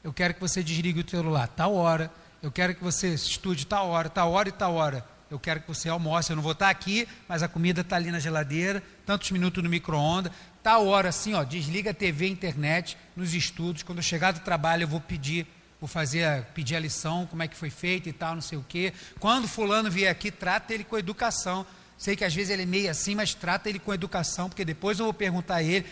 [0.02, 2.10] Eu quero que você desligue o celular tal hora.
[2.42, 5.04] Eu quero que você estude tal hora, tal hora e tal hora.
[5.30, 6.30] Eu quero que você almoce.
[6.30, 9.68] Eu não vou estar aqui, mas a comida está ali na geladeira, tantos minutos no
[9.68, 10.32] micro-ondas
[10.62, 13.82] tal hora assim, ó, desliga a TV e internet nos estudos.
[13.82, 15.46] Quando eu chegar do trabalho, eu vou pedir,
[15.80, 18.64] vou fazer, pedir a lição, como é que foi feita e tal, não sei o
[18.68, 18.92] quê.
[19.18, 21.66] Quando fulano vier aqui, trata ele com educação.
[21.96, 24.98] Sei que às vezes ele é meio assim, mas trata ele com educação, porque depois
[24.98, 25.86] eu vou perguntar a ele.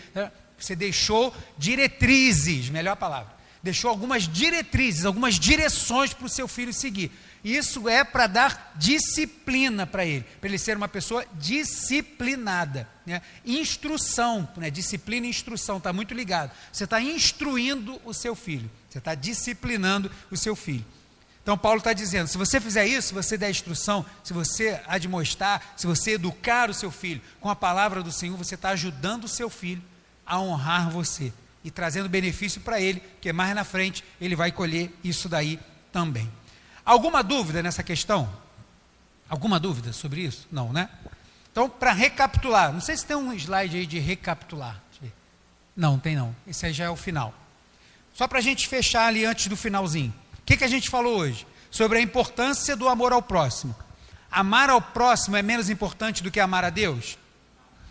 [0.58, 3.37] Você deixou diretrizes, melhor palavra.
[3.62, 7.10] Deixou algumas diretrizes, algumas direções para o seu filho seguir.
[7.42, 12.88] Isso é para dar disciplina para ele, para ele ser uma pessoa disciplinada.
[13.06, 13.22] Né?
[13.44, 14.70] Instrução, né?
[14.70, 16.50] disciplina e instrução, está muito ligado.
[16.72, 20.84] Você está instruindo o seu filho, você está disciplinando o seu filho.
[21.42, 25.62] Então, Paulo está dizendo: se você fizer isso, se você der instrução, se você admoestar,
[25.76, 29.28] se você educar o seu filho com a palavra do Senhor, você está ajudando o
[29.28, 29.82] seu filho
[30.26, 31.32] a honrar você
[31.64, 35.58] e trazendo benefício para ele, que mais na frente ele vai colher isso daí
[35.92, 36.30] também.
[36.84, 38.28] Alguma dúvida nessa questão?
[39.28, 40.46] Alguma dúvida sobre isso?
[40.50, 40.88] Não, né?
[41.50, 44.80] Então, para recapitular, não sei se tem um slide aí de recapitular.
[45.78, 46.34] Não, tem não.
[46.44, 47.32] Esse aí já é o final.
[48.12, 50.12] Só para a gente fechar ali antes do finalzinho.
[50.40, 51.46] O que, que a gente falou hoje?
[51.70, 53.76] Sobre a importância do amor ao próximo.
[54.28, 57.16] Amar ao próximo é menos importante do que amar a Deus?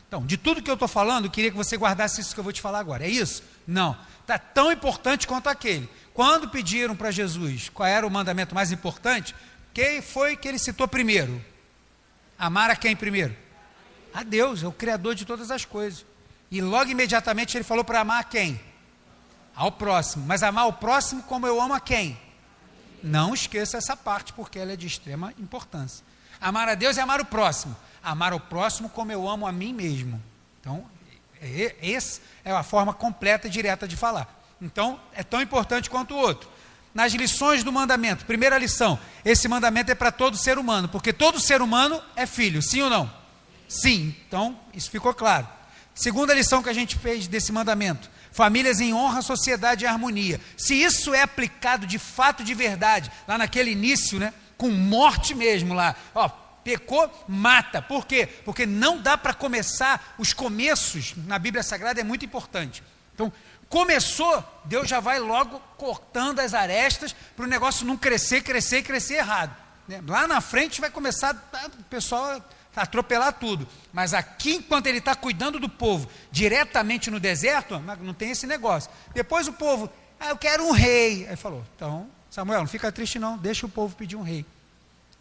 [0.05, 2.43] Então, de tudo que eu estou falando, eu queria que você guardasse isso que eu
[2.43, 3.05] vou te falar agora.
[3.05, 3.41] É isso?
[3.67, 3.97] Não.
[4.21, 5.89] Está tão importante quanto aquele.
[6.13, 9.35] Quando pediram para Jesus qual era o mandamento mais importante,
[9.73, 11.43] quem foi que ele citou primeiro?
[12.39, 13.35] Amar a quem primeiro?
[14.13, 16.05] A Deus, é o Criador de todas as coisas.
[16.49, 18.59] E logo imediatamente ele falou para amar a quem?
[19.55, 20.25] Ao próximo.
[20.25, 22.17] Mas amar o próximo como eu amo a quem?
[23.03, 26.03] Não esqueça essa parte, porque ela é de extrema importância.
[26.39, 27.75] Amar a Deus é amar o próximo.
[28.03, 30.21] Amar o próximo como eu amo a mim mesmo.
[30.59, 30.85] Então,
[31.81, 34.33] essa é a forma completa e direta de falar.
[34.61, 36.49] Então, é tão importante quanto o outro.
[36.93, 41.39] Nas lições do mandamento, primeira lição: esse mandamento é para todo ser humano, porque todo
[41.39, 43.11] ser humano é filho, sim ou não?
[43.67, 45.47] Sim, então isso ficou claro.
[45.93, 50.41] Segunda lição que a gente fez desse mandamento: famílias em honra, sociedade em harmonia.
[50.55, 55.73] Se isso é aplicado de fato, de verdade, lá naquele início, né, com morte mesmo
[55.73, 56.29] lá, ó,
[56.67, 57.81] pecou, mata.
[57.81, 58.27] Por quê?
[58.43, 62.83] Porque não dá para começar, os começos na Bíblia Sagrada é muito importante.
[63.15, 63.31] Então,
[63.69, 69.15] Começou, Deus já vai logo cortando as arestas para o negócio não crescer, crescer crescer
[69.15, 69.53] errado.
[69.85, 70.01] Né?
[70.07, 71.35] Lá na frente vai começar
[71.77, 72.41] o pessoal
[72.73, 73.67] atropelar tudo.
[73.91, 78.89] Mas aqui, enquanto ele está cuidando do povo diretamente no deserto, não tem esse negócio.
[79.13, 81.27] Depois o povo, ah, eu quero um rei.
[81.27, 84.45] Aí falou, então, Samuel, não fica triste não, deixa o povo pedir um rei.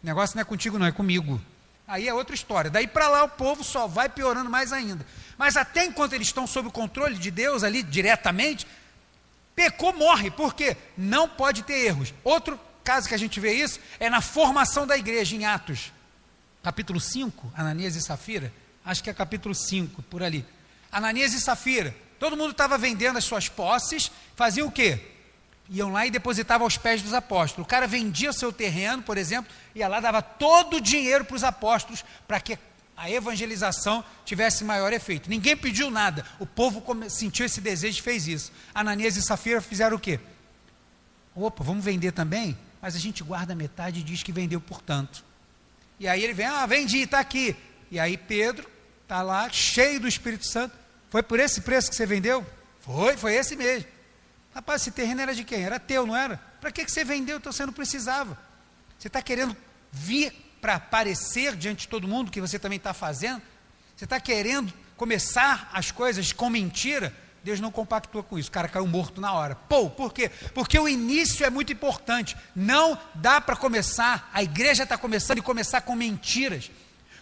[0.07, 1.41] Negócio não é contigo, não, é comigo.
[1.85, 2.71] Aí é outra história.
[2.71, 5.05] Daí para lá o povo só vai piorando mais ainda.
[5.37, 8.65] Mas até enquanto eles estão sob o controle de Deus ali diretamente,
[9.53, 10.31] pecou, morre.
[10.31, 10.77] Por quê?
[10.97, 12.13] Não pode ter erros.
[12.23, 15.91] Outro caso que a gente vê isso é na formação da igreja em Atos.
[16.63, 18.53] Capítulo 5, Ananias e Safira.
[18.85, 20.45] Acho que é capítulo 5, por ali.
[20.89, 21.93] Ananias e Safira.
[22.17, 25.16] Todo mundo estava vendendo as suas posses, fazia o quê?
[25.69, 27.65] Iam lá e depositavam aos pés dos apóstolos.
[27.65, 31.43] O cara vendia seu terreno, por exemplo, ia lá, dava todo o dinheiro para os
[31.43, 32.57] apóstolos para que
[32.95, 35.29] a evangelização tivesse maior efeito.
[35.29, 38.51] Ninguém pediu nada, o povo sentiu esse desejo e fez isso.
[38.73, 40.19] Ananias e Safira fizeram o quê?
[41.35, 42.57] Opa, vamos vender também?
[42.81, 45.23] Mas a gente guarda metade e diz que vendeu por tanto.
[45.99, 47.55] E aí ele vem, ah, vendi, está aqui.
[47.91, 48.67] E aí Pedro
[49.03, 50.75] está lá, cheio do Espírito Santo.
[51.09, 52.45] Foi por esse preço que você vendeu?
[52.81, 53.87] Foi, foi esse mesmo.
[54.57, 55.61] Rapaz, esse terreno era de quem?
[55.61, 56.41] Era teu, não era?
[56.59, 57.37] Para que, que você vendeu?
[57.37, 58.35] Então você não precisava.
[58.97, 59.55] Você está querendo
[59.91, 63.39] vir para aparecer diante de todo mundo que você também está fazendo?
[63.95, 67.13] Você está querendo começar as coisas com mentira?
[67.43, 68.49] Deus não compactua com isso.
[68.49, 69.53] O cara caiu morto na hora.
[69.53, 70.31] Pô, por quê?
[70.55, 72.35] Porque o início é muito importante.
[72.55, 76.71] Não dá para começar, a igreja está começando e começar com mentiras.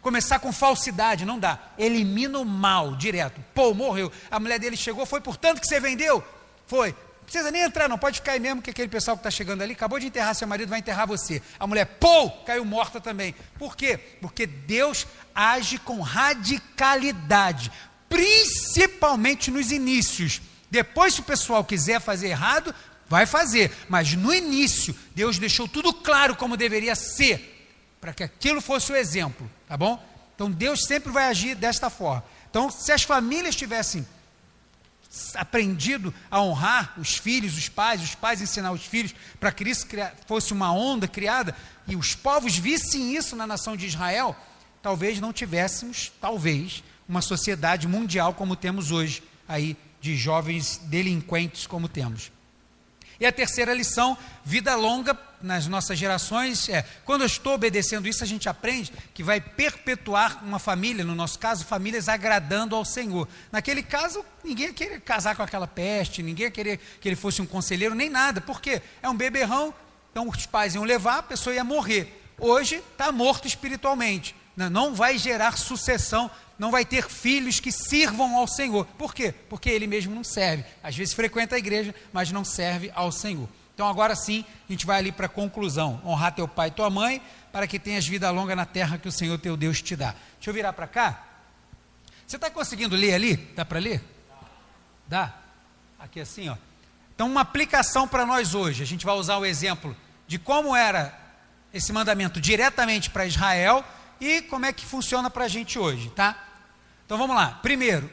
[0.02, 1.60] Começar com falsidade, não dá.
[1.78, 3.44] Elimina o mal direto.
[3.54, 4.10] Pô, morreu.
[4.32, 6.24] A mulher dele chegou, foi por tanto que você vendeu?
[6.66, 6.96] Foi.
[7.26, 7.98] Precisa nem entrar, não.
[7.98, 10.48] Pode ficar aí mesmo, que aquele pessoal que está chegando ali acabou de enterrar seu
[10.48, 11.42] marido, vai enterrar você.
[11.60, 13.36] A mulher, pô, caiu morta também.
[13.58, 13.98] Por quê?
[14.22, 17.72] Porque Deus age com radicalidade
[18.10, 20.42] principalmente nos inícios.
[20.70, 22.74] Depois, se o pessoal quiser fazer errado,
[23.08, 27.70] vai fazer, mas no início, Deus deixou tudo claro como deveria ser,
[28.02, 30.04] para que aquilo fosse o exemplo, tá bom?
[30.34, 32.24] Então, Deus sempre vai agir desta forma.
[32.50, 34.08] Então, se as famílias tivessem
[35.36, 39.86] aprendido a honrar os filhos, os pais, os pais ensinar os filhos, para que isso
[40.28, 41.56] fosse uma onda criada,
[41.88, 44.36] e os povos vissem isso na nação de Israel,
[44.82, 51.88] talvez não tivéssemos, talvez, uma sociedade mundial como temos hoje, aí, de jovens delinquentes como
[51.88, 52.32] temos.
[53.20, 58.24] E a terceira lição, vida longa nas nossas gerações, é quando eu estou obedecendo isso,
[58.24, 63.28] a gente aprende que vai perpetuar uma família, no nosso caso, famílias agradando ao Senhor.
[63.52, 67.42] Naquele caso, ninguém ia querer casar com aquela peste, ninguém ia querer que ele fosse
[67.42, 69.74] um conselheiro, nem nada, porque é um beberrão,
[70.12, 72.22] então os pais iam levar, a pessoa ia morrer.
[72.40, 78.48] Hoje está morto espiritualmente, não vai gerar sucessão não vai ter filhos que sirvam ao
[78.48, 78.86] Senhor.
[78.98, 79.34] Por quê?
[79.50, 80.64] Porque ele mesmo não serve.
[80.82, 83.50] Às vezes frequenta a igreja, mas não serve ao Senhor.
[83.76, 86.02] Então agora sim, a gente vai ali para a conclusão.
[86.04, 87.22] Honrar teu pai e tua mãe,
[87.52, 90.16] para que tenhas vida longa na terra que o Senhor teu Deus te dá.
[90.38, 91.24] Deixa eu virar para cá.
[92.26, 93.36] Você está conseguindo ler ali?
[93.36, 94.02] Dá para ler?
[95.06, 95.34] Dá?
[96.00, 96.56] Aqui assim, ó.
[97.14, 98.82] Então, uma aplicação para nós hoje.
[98.82, 99.96] A gente vai usar o exemplo
[100.28, 101.18] de como era
[101.74, 103.84] esse mandamento diretamente para Israel
[104.20, 106.38] e como é que funciona para a gente hoje, tá?
[107.06, 107.60] Então vamos lá.
[107.62, 108.12] Primeiro,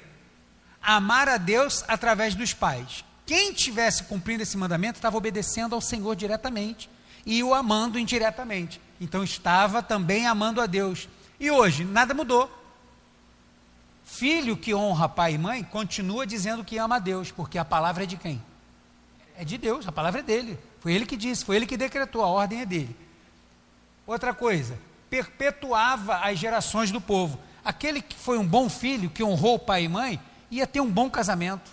[0.83, 3.05] amar a Deus através dos pais.
[3.25, 6.91] Quem tivesse cumprindo esse mandamento estava obedecendo ao Senhor diretamente
[7.25, 8.81] e o amando indiretamente.
[9.01, 11.09] Então estava também amando a Deus.
[11.39, 12.51] E hoje, nada mudou.
[14.05, 18.05] Filho que honra pai e mãe continua dizendo que ama a Deus, porque a palavra
[18.05, 18.43] é de quem?
[19.37, 20.59] É de Deus, a palavra é dele.
[20.81, 22.95] Foi ele que disse, foi ele que decretou, a ordem é dele.
[24.07, 27.39] Outra coisa, perpetuava as gerações do povo.
[27.65, 30.21] Aquele que foi um bom filho, que honrou pai e mãe,
[30.51, 31.71] ia ter um bom casamento.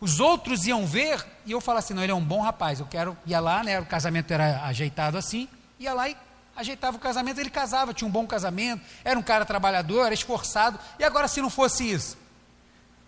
[0.00, 2.86] Os outros iam ver e eu falava assim: não, ele é um bom rapaz, eu
[2.86, 3.16] quero.
[3.26, 3.78] Ia lá, né?
[3.78, 5.48] O casamento era ajeitado assim,
[5.78, 6.16] ia lá e
[6.56, 10.78] ajeitava o casamento, ele casava, tinha um bom casamento, era um cara trabalhador, era esforçado.
[10.98, 12.18] E agora, se não fosse isso?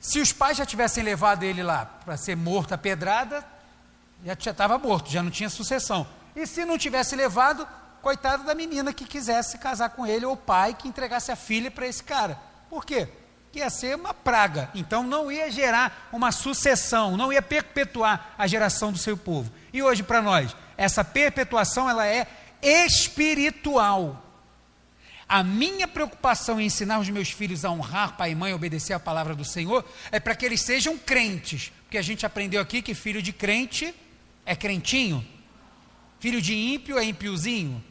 [0.01, 3.45] Se os pais já tivessem levado ele lá para ser morto a pedrada,
[4.25, 6.07] já estava morto, já não tinha sucessão.
[6.35, 7.69] E se não tivesse levado,
[8.01, 11.71] coitada da menina que quisesse casar com ele, ou o pai que entregasse a filha
[11.71, 12.39] para esse cara.
[12.69, 13.09] Por quê?
[13.53, 14.71] Que ia ser uma praga.
[14.75, 19.53] Então não ia gerar uma sucessão, não ia perpetuar a geração do seu povo.
[19.73, 22.27] E hoje para nós, essa perpetuação ela é
[22.63, 24.19] espiritual.
[25.29, 29.01] A minha preocupação em ensinar os meus filhos a honrar pai e mãe, obedecer a
[29.01, 31.73] palavra do Senhor, é para que eles sejam crentes.
[31.85, 33.95] Porque a gente aprendeu aqui que filho de crente
[34.45, 35.27] é crentinho,
[36.21, 37.83] filho de ímpio é ímpiozinho.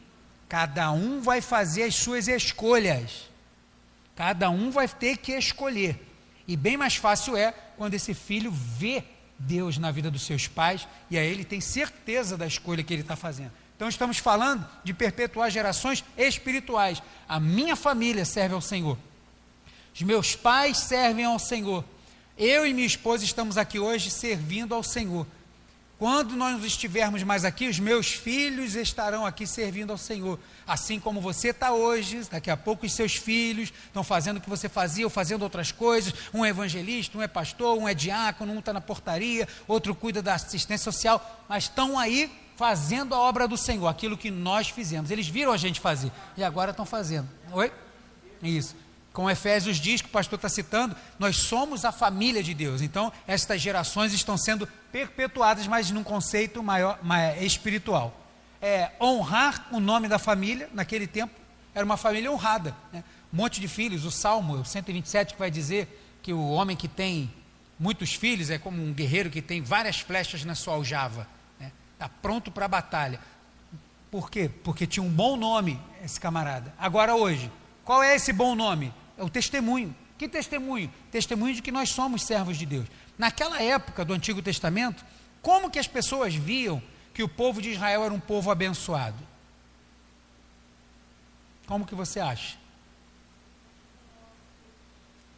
[0.48, 3.31] Cada um vai fazer as suas escolhas.
[4.14, 5.98] Cada um vai ter que escolher.
[6.46, 9.04] E bem mais fácil é quando esse filho vê
[9.38, 13.02] Deus na vida dos seus pais e aí ele tem certeza da escolha que ele
[13.02, 13.52] está fazendo.
[13.76, 17.02] Então estamos falando de perpetuar gerações espirituais.
[17.28, 18.96] A minha família serve ao Senhor.
[19.94, 21.84] Os meus pais servem ao Senhor.
[22.38, 25.26] Eu e minha esposa estamos aqui hoje servindo ao Senhor.
[26.02, 30.36] Quando nós estivermos mais aqui, os meus filhos estarão aqui servindo ao Senhor.
[30.66, 34.50] Assim como você está hoje, daqui a pouco os seus filhos estão fazendo o que
[34.50, 36.12] você fazia ou fazendo outras coisas.
[36.34, 40.20] Um é evangelista, um é pastor, um é diácono, um está na portaria, outro cuida
[40.20, 45.08] da assistência social, mas estão aí fazendo a obra do Senhor, aquilo que nós fizemos.
[45.08, 47.28] Eles viram a gente fazer e agora estão fazendo.
[47.52, 47.70] Oi?
[48.42, 48.74] Isso.
[49.12, 52.80] Como Efésios diz, que o pastor está citando, nós somos a família de Deus.
[52.80, 58.18] Então, estas gerações estão sendo perpetuadas, mas num conceito maior, maior espiritual.
[58.60, 61.34] É, honrar o nome da família, naquele tempo,
[61.74, 62.74] era uma família honrada.
[62.92, 63.04] Né?
[63.32, 66.88] Um monte de filhos, o Salmo o 127 que vai dizer que o homem que
[66.88, 67.30] tem
[67.78, 71.26] muitos filhos é como um guerreiro que tem várias flechas na sua aljava.
[71.54, 71.72] Está né?
[71.98, 73.20] Tá pronto para a batalha.
[74.10, 74.50] Por quê?
[74.62, 76.72] Porque tinha um bom nome esse camarada.
[76.78, 77.50] Agora hoje,
[77.84, 78.92] qual é esse bom nome?
[79.22, 79.94] O testemunho.
[80.18, 80.92] Que testemunho?
[81.10, 82.86] Testemunho de que nós somos servos de Deus.
[83.18, 85.04] Naquela época do Antigo Testamento,
[85.40, 86.82] como que as pessoas viam
[87.14, 89.18] que o povo de Israel era um povo abençoado?
[91.66, 92.56] Como que você acha?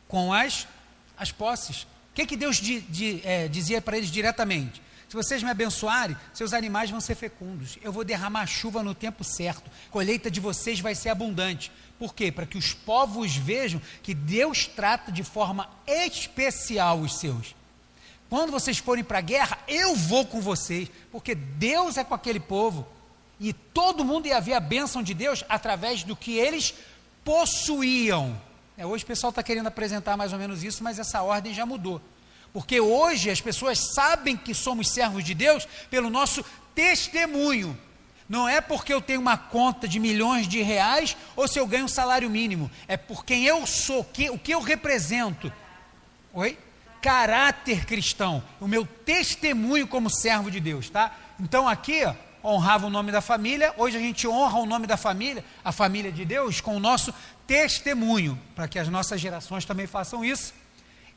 [0.08, 0.66] Com as,
[1.16, 1.82] as posses.
[1.82, 4.82] O que, que Deus di, di, é, dizia para eles diretamente?
[5.08, 7.78] Se vocês me abençoarem, seus animais vão ser fecundos.
[7.82, 9.70] Eu vou derramar chuva no tempo certo.
[9.88, 11.70] A colheita de vocês vai ser abundante.
[11.98, 12.32] Por quê?
[12.32, 17.54] Para que os povos vejam que Deus trata de forma especial os seus.
[18.28, 22.40] Quando vocês forem para a guerra, eu vou com vocês, porque Deus é com aquele
[22.40, 22.86] povo.
[23.38, 26.74] E todo mundo ia ver a bênção de Deus através do que eles
[27.24, 28.40] possuíam.
[28.76, 31.64] É, hoje o pessoal está querendo apresentar mais ou menos isso, mas essa ordem já
[31.64, 32.00] mudou.
[32.52, 37.78] Porque hoje as pessoas sabem que somos servos de Deus pelo nosso testemunho.
[38.28, 41.84] Não é porque eu tenho uma conta de milhões de reais ou se eu ganho
[41.84, 42.70] um salário mínimo.
[42.88, 45.52] É por quem eu sou, que, o que eu represento.
[46.32, 46.58] Oi?
[47.02, 48.42] Caráter cristão.
[48.60, 51.14] O meu testemunho como servo de Deus, tá?
[51.38, 52.14] Então aqui, ó,
[52.48, 56.10] honrava o nome da família, hoje a gente honra o nome da família, a família
[56.10, 57.12] de Deus, com o nosso
[57.46, 60.54] testemunho, para que as nossas gerações também façam isso.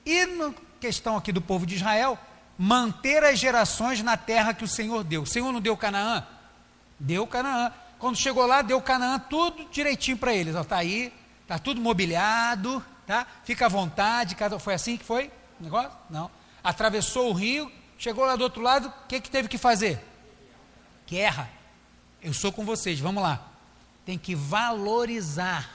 [0.05, 2.17] E na questão aqui do povo de Israel,
[2.57, 5.23] manter as gerações na terra que o Senhor deu.
[5.23, 6.25] O Senhor não deu Canaã?
[6.99, 7.71] Deu Canaã.
[7.99, 10.55] Quando chegou lá, deu Canaã tudo direitinho para eles.
[10.55, 13.25] Está aí, está tudo mobiliado, tá?
[13.43, 14.35] fica à vontade.
[14.59, 15.91] Foi assim que foi o negócio?
[16.09, 16.29] Não.
[16.63, 20.03] Atravessou o rio, chegou lá do outro lado, o que, que teve que fazer?
[21.07, 21.49] Guerra.
[22.21, 23.47] Eu sou com vocês, vamos lá.
[24.05, 25.69] Tem que valorizar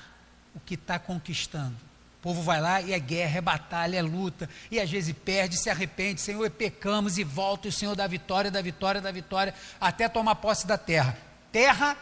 [0.55, 1.77] o que está conquistando.
[2.23, 5.57] O povo vai lá e é guerra, é batalha, é luta, e às vezes perde,
[5.57, 9.53] se arrepende, Senhor, pecamos e volta, e o Senhor dá vitória, dá vitória, dá vitória,
[9.81, 11.19] até tomar posse da terra.
[11.51, 11.97] Terra,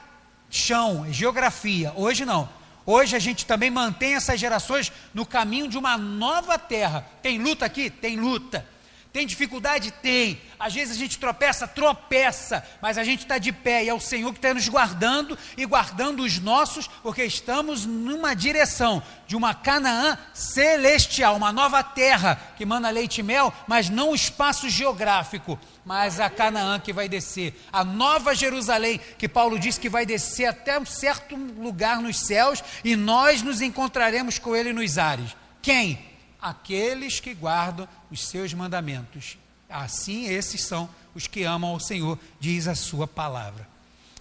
[0.50, 1.94] chão, geografia.
[1.96, 2.46] Hoje não.
[2.84, 7.06] Hoje a gente também mantém essas gerações no caminho de uma nova terra.
[7.22, 7.88] Tem luta aqui?
[7.88, 8.66] Tem luta.
[9.12, 9.90] Tem dificuldade?
[9.90, 10.40] Tem.
[10.58, 13.98] Às vezes a gente tropeça, tropeça, mas a gente está de pé e é o
[13.98, 19.52] Senhor que está nos guardando e guardando os nossos, porque estamos numa direção de uma
[19.52, 25.58] Canaã celestial, uma nova terra que manda leite e mel, mas não o espaço geográfico,
[25.84, 30.44] mas a Canaã que vai descer, a nova Jerusalém, que Paulo diz que vai descer
[30.44, 35.34] até um certo lugar nos céus e nós nos encontraremos com ele nos ares.
[35.60, 36.09] Quem?
[36.40, 39.38] Aqueles que guardam os seus mandamentos.
[39.68, 43.68] Assim, esses são os que amam ao Senhor, diz a sua palavra.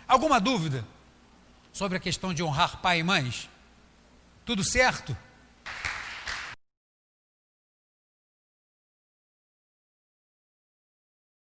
[0.07, 0.85] Alguma dúvida
[1.71, 3.49] sobre a questão de honrar pai e mães?
[4.45, 5.15] Tudo certo?